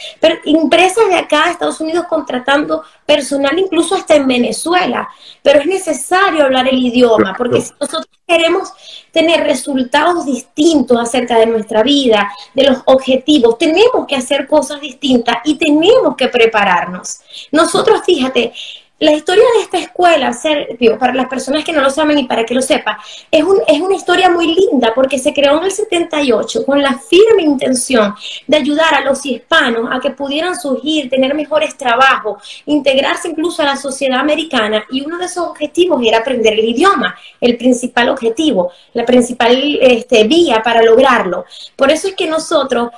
empresas 0.46 1.08
de 1.10 1.16
acá, 1.16 1.52
Estados 1.52 1.82
Unidos, 1.82 2.06
contratando 2.08 2.84
personal 3.06 3.58
incluso 3.60 3.96
hasta 3.96 4.16
en 4.16 4.28
Venezuela. 4.28 5.10
Pero 5.44 5.60
es 5.60 5.66
necesario 5.66 6.46
hablar 6.46 6.68
el 6.68 6.78
idioma, 6.78 7.36
porque 7.38 7.62
si 7.62 7.72
nosotros 7.80 8.08
queremos 8.26 8.72
tener 9.12 9.44
resultados 9.44 10.26
distintos 10.26 11.00
acerca 11.00 11.40
de 11.40 11.46
nuestra 11.46 11.82
vida, 11.82 12.32
de 12.54 12.64
los 12.64 12.80
objetivos, 12.86 13.58
tenemos 13.58 14.06
que 14.08 14.16
hacer 14.16 14.48
cosas 14.48 14.80
distintas 14.82 15.38
y 15.44 15.56
tenemos 15.56 16.16
que 16.16 16.28
prepararnos. 16.28 17.20
Nosotros, 17.52 18.02
fíjate, 18.06 18.54
la 19.00 19.12
historia 19.12 19.44
de 19.56 19.62
esta 19.62 19.78
escuela, 19.78 20.34
ser, 20.34 20.78
para 21.00 21.14
las 21.14 21.28
personas 21.28 21.64
que 21.64 21.72
no 21.72 21.82
lo 21.82 21.90
saben 21.92 22.18
y 22.18 22.24
para 22.24 22.44
que 22.46 22.56
lo 22.56 22.62
sepan, 22.62 22.98
es, 23.30 23.44
un, 23.44 23.60
es 23.68 23.80
una 23.80 23.96
historia 23.96 24.30
muy 24.30 24.56
linda 24.56 24.92
porque 24.96 25.20
se 25.20 25.34
creó 25.34 25.60
en 25.60 25.66
el 25.66 25.72
78 25.72 26.66
con 26.66 26.82
la 26.82 26.98
firme 26.98 27.44
intención 27.44 28.16
de 28.48 28.58
ayudar 28.58 28.96
a 28.96 29.02
los 29.02 29.24
hispanos 29.26 29.88
a 29.92 30.00
que 30.00 30.10
pudieran 30.12 30.60
surgir, 30.60 31.10
tener 31.10 31.36
mejores 31.36 31.78
trabajos, 31.78 32.64
integrarse 32.66 33.28
incluso 33.28 33.62
a 33.62 33.66
la 33.66 33.78
sociedad 33.78 34.20
americana 34.20 34.84
y 34.90 35.06
uno 35.06 35.20
de 35.20 35.26
esos 35.26 35.48
objetivos 35.48 36.02
era 36.04 36.20
aprender 36.20 36.54
el 36.54 36.66
idioma, 36.66 37.16
el 37.40 37.56
principal 37.56 38.10
objetivo, 38.10 38.72
la 38.94 39.06
principal 39.06 39.78
este, 39.80 40.24
vía 40.24 40.64
para 40.64 40.82
lograrlo. 40.82 41.46
Por 41.76 41.92
eso 41.92 42.08
es 42.08 42.16
que 42.16 42.26
nosotros 42.26 42.90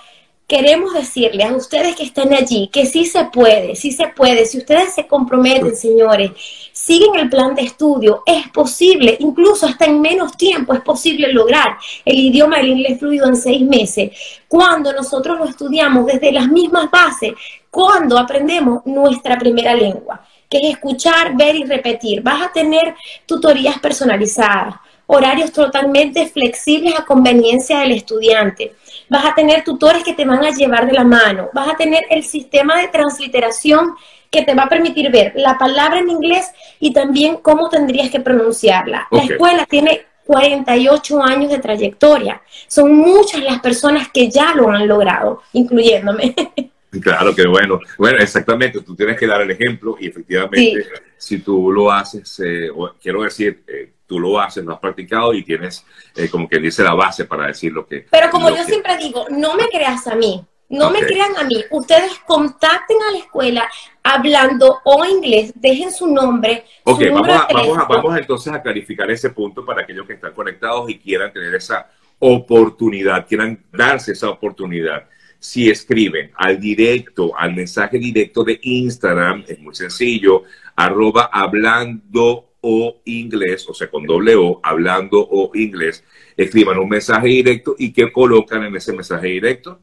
queremos 0.49 0.95
decirles 0.95 1.47
a 1.47 1.55
ustedes 1.55 1.95
que 1.95 2.03
están 2.03 2.33
allí 2.33 2.69
que 2.73 2.87
sí 2.87 3.05
se 3.05 3.23
puede, 3.25 3.75
sí 3.75 3.91
se 3.91 4.07
puede. 4.07 4.47
Si 4.47 4.57
ustedes 4.57 4.95
se 4.95 5.05
comprometen, 5.05 5.75
señores, 5.75 6.31
siguen 6.73 7.15
el 7.19 7.29
plan 7.29 7.53
de 7.53 7.61
estudio, 7.61 8.23
es 8.25 8.49
posible, 8.49 9.15
incluso 9.19 9.67
hasta 9.67 9.85
en 9.85 10.01
menos 10.01 10.35
tiempo 10.35 10.73
es 10.73 10.81
posible 10.81 11.31
lograr 11.31 11.77
el 12.03 12.17
idioma 12.17 12.57
del 12.57 12.69
inglés 12.69 12.97
fluido 12.97 13.27
en 13.27 13.35
seis 13.35 13.61
meses. 13.61 14.11
Cuando 14.47 14.91
nosotros 14.91 15.37
lo 15.37 15.45
estudiamos 15.45 16.07
desde 16.07 16.31
las 16.31 16.47
mismas 16.47 16.89
bases, 16.89 17.33
cuando 17.69 18.17
aprendemos 18.17 18.83
nuestra 18.85 19.37
primera 19.37 19.75
lengua, 19.75 20.25
que 20.49 20.57
es 20.57 20.73
escuchar, 20.73 21.37
ver 21.37 21.57
y 21.57 21.63
repetir. 21.63 22.23
Vas 22.23 22.41
a 22.41 22.51
tener 22.51 22.95
tutorías 23.27 23.77
personalizadas, 23.77 24.77
horarios 25.11 25.51
totalmente 25.51 26.27
flexibles 26.27 26.93
a 26.97 27.05
conveniencia 27.05 27.79
del 27.79 27.93
estudiante 27.93 28.73
vas 29.09 29.25
a 29.25 29.35
tener 29.35 29.63
tutores 29.63 30.03
que 30.03 30.13
te 30.13 30.25
van 30.25 30.43
a 30.43 30.51
llevar 30.51 30.85
de 30.85 30.93
la 30.93 31.03
mano, 31.03 31.49
vas 31.53 31.69
a 31.69 31.75
tener 31.75 32.03
el 32.09 32.23
sistema 32.23 32.77
de 32.79 32.87
transliteración 32.87 33.95
que 34.31 34.43
te 34.43 34.53
va 34.53 34.63
a 34.63 34.69
permitir 34.69 35.11
ver 35.11 35.33
la 35.35 35.57
palabra 35.57 35.99
en 35.99 36.09
inglés 36.09 36.47
y 36.79 36.93
también 36.93 37.37
cómo 37.37 37.69
tendrías 37.69 38.11
que 38.11 38.19
pronunciarla. 38.19 39.07
La 39.09 39.23
escuela 39.23 39.65
tiene 39.65 40.05
48 40.25 41.23
años 41.23 41.49
de 41.49 41.57
trayectoria. 41.57 42.39
Son 42.67 42.93
muchas 42.95 43.43
las 43.43 43.59
personas 43.59 44.09
que 44.09 44.29
ya 44.29 44.53
lo 44.53 44.69
han 44.69 44.87
logrado, 44.87 45.41
incluyéndome. 45.53 46.35
Claro 47.03 47.35
que 47.35 47.45
bueno. 47.45 47.79
Bueno, 47.99 48.17
exactamente, 48.17 48.81
tú 48.81 48.95
tienes 48.95 49.15
que 49.15 49.27
dar 49.27 49.41
el 49.41 49.51
ejemplo 49.51 49.95
y 49.99 50.07
efectivamente 50.07 50.87
si 51.17 51.37
tú 51.37 51.71
lo 51.71 51.91
haces, 51.91 52.41
eh, 52.43 52.69
quiero 52.99 53.21
decir, 53.21 53.61
eh, 53.67 53.91
tú 54.09 54.19
lo 54.19 54.39
haces, 54.39 54.65
lo 54.65 54.73
has 54.73 54.79
practicado 54.79 55.33
y 55.35 55.43
tienes, 55.43 55.85
eh, 56.15 56.27
como 56.29 56.49
quien 56.49 56.63
dice, 56.63 56.83
la 56.83 56.95
base 56.95 57.25
para 57.25 57.45
decir 57.45 57.71
lo 57.71 57.85
que... 57.85 58.07
Pero 58.09 58.31
como 58.31 58.49
yo 58.49 58.63
siempre 58.63 58.97
digo, 58.97 59.27
no 59.29 59.55
me 59.55 59.69
creas 59.69 60.07
a 60.07 60.15
mí, 60.15 60.43
no 60.67 60.89
me 60.89 61.01
crean 61.01 61.37
a 61.37 61.43
mí. 61.43 61.63
Ustedes 61.69 62.19
contacten 62.25 62.97
a 63.07 63.11
la 63.11 63.19
escuela 63.19 63.69
hablando 64.01 64.79
o 64.83 65.05
inglés, 65.05 65.53
dejen 65.55 65.91
su 65.91 66.07
nombre. 66.07 66.65
Ok, 66.83 67.03
vamos, 67.13 67.29
a, 67.29 67.47
vamos, 67.53 67.77
a, 67.77 67.85
vamos 67.85 68.17
entonces 68.17 68.51
a 68.51 68.61
clarificar 68.61 69.09
ese 69.11 69.29
punto 69.29 69.63
para 69.63 69.83
aquellos 69.83 70.07
que 70.07 70.13
están 70.13 70.33
conectados 70.33 70.89
y 70.89 70.97
quieran 70.97 71.31
tener 71.31 71.53
esa 71.53 71.91
oportunidad, 72.17 73.27
quieran 73.27 73.63
darse 73.71 74.13
esa 74.13 74.29
oportunidad. 74.31 75.07
Si 75.37 75.69
escriben 75.69 76.31
al 76.35 76.59
directo, 76.59 77.31
al 77.37 77.53
mensaje 77.53 77.99
directo 77.99 78.43
de 78.43 78.59
Instagram, 78.61 79.45
es 79.47 79.59
muy 79.59 79.75
sencillo, 79.75 80.43
arroba 80.75 81.29
hablando 81.31 82.48
o 82.61 83.01
inglés, 83.05 83.67
o 83.69 83.73
sea, 83.73 83.89
con 83.89 84.05
doble 84.05 84.35
O, 84.35 84.59
hablando 84.63 85.19
o 85.19 85.51
inglés, 85.53 86.03
escriban 86.35 86.77
un 86.77 86.89
mensaje 86.89 87.27
directo 87.27 87.75
y 87.77 87.93
¿qué 87.93 88.11
colocan 88.11 88.63
en 88.63 88.75
ese 88.75 88.93
mensaje 88.93 89.27
directo? 89.27 89.79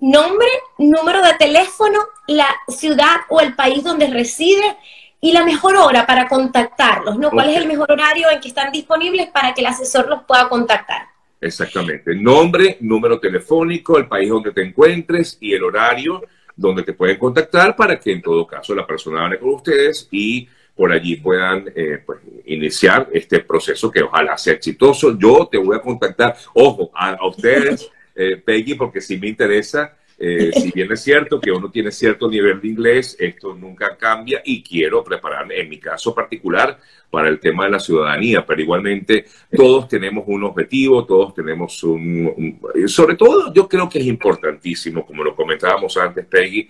nombre, 0.00 0.48
número 0.78 1.22
de 1.22 1.34
teléfono, 1.34 1.98
la 2.26 2.48
ciudad 2.68 3.20
o 3.28 3.40
el 3.40 3.54
país 3.54 3.84
donde 3.84 4.08
reside 4.08 4.76
y 5.20 5.32
la 5.32 5.44
mejor 5.44 5.76
hora 5.76 6.06
para 6.06 6.26
contactarlos, 6.26 7.18
¿no? 7.18 7.30
¿Cuál 7.30 7.50
es 7.50 7.58
el 7.58 7.68
mejor 7.68 7.92
horario 7.92 8.30
en 8.30 8.40
que 8.40 8.48
están 8.48 8.72
disponibles 8.72 9.28
para 9.28 9.52
que 9.52 9.60
el 9.60 9.66
asesor 9.66 10.08
los 10.08 10.24
pueda 10.24 10.48
contactar? 10.48 11.02
Exactamente. 11.40 12.14
Nombre, 12.14 12.78
número 12.80 13.20
telefónico, 13.20 13.98
el 13.98 14.08
país 14.08 14.30
donde 14.30 14.52
te 14.52 14.62
encuentres 14.62 15.36
y 15.40 15.52
el 15.52 15.64
horario 15.64 16.22
donde 16.56 16.82
te 16.82 16.92
pueden 16.92 17.18
contactar 17.18 17.76
para 17.76 17.98
que 17.98 18.12
en 18.12 18.22
todo 18.22 18.46
caso 18.46 18.74
la 18.74 18.86
persona 18.86 19.24
hable 19.24 19.38
con 19.38 19.50
ustedes 19.50 20.08
y 20.10 20.48
por 20.80 20.92
allí 20.92 21.16
puedan 21.16 21.70
eh, 21.76 21.98
pues, 22.06 22.20
iniciar 22.46 23.06
este 23.12 23.40
proceso 23.40 23.90
que 23.90 24.02
ojalá 24.02 24.38
sea 24.38 24.54
exitoso. 24.54 25.14
Yo 25.18 25.46
te 25.46 25.58
voy 25.58 25.76
a 25.76 25.82
contactar, 25.82 26.34
ojo, 26.54 26.90
a, 26.94 27.18
ustedes, 27.28 27.90
eh, 28.14 28.38
Peggy, 28.42 28.76
porque 28.76 29.02
sí 29.02 29.18
me 29.18 29.28
interesa 29.28 29.94
eh, 30.22 30.50
si 30.52 30.70
bien 30.72 30.90
es 30.92 31.00
cierto 31.02 31.40
que 31.40 31.50
uno 31.50 31.70
tiene 31.70 31.90
cierto 31.90 32.28
nivel 32.28 32.60
de 32.60 32.68
inglés, 32.68 33.16
esto 33.18 33.54
nunca 33.54 33.96
cambia 33.96 34.42
y 34.44 34.62
quiero 34.62 35.02
prepararme, 35.02 35.58
en 35.58 35.68
mi 35.70 35.78
caso 35.78 36.14
particular, 36.14 36.78
para 37.10 37.28
el 37.28 37.40
tema 37.40 37.64
de 37.64 37.70
la 37.70 37.80
ciudadanía, 37.80 38.44
pero 38.44 38.60
igualmente 38.60 39.24
todos 39.50 39.88
tenemos 39.88 40.24
un 40.26 40.44
objetivo, 40.44 41.06
todos 41.06 41.34
tenemos 41.34 41.82
un, 41.84 42.60
sobre 42.86 43.16
todo 43.16 43.52
yo 43.54 43.66
creo 43.66 43.88
que 43.88 43.98
es 43.98 44.06
importantísimo, 44.06 45.06
como 45.06 45.24
lo 45.24 45.34
comentábamos 45.34 45.96
antes, 45.96 46.26
Peggy, 46.26 46.68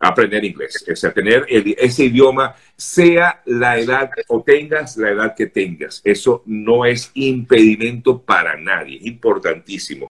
aprender 0.00 0.42
inglés, 0.44 0.82
es 0.86 0.98
sea, 0.98 1.12
tener 1.12 1.44
ese 1.48 2.04
idioma, 2.04 2.56
sea 2.74 3.42
la 3.44 3.78
edad 3.78 4.10
o 4.28 4.42
tengas 4.42 4.96
la 4.96 5.10
edad 5.10 5.34
que 5.36 5.46
tengas. 5.46 6.00
Eso 6.02 6.42
no 6.46 6.86
es 6.86 7.10
impedimento 7.12 8.22
para 8.22 8.56
nadie, 8.56 8.96
es 8.96 9.06
importantísimo. 9.06 10.08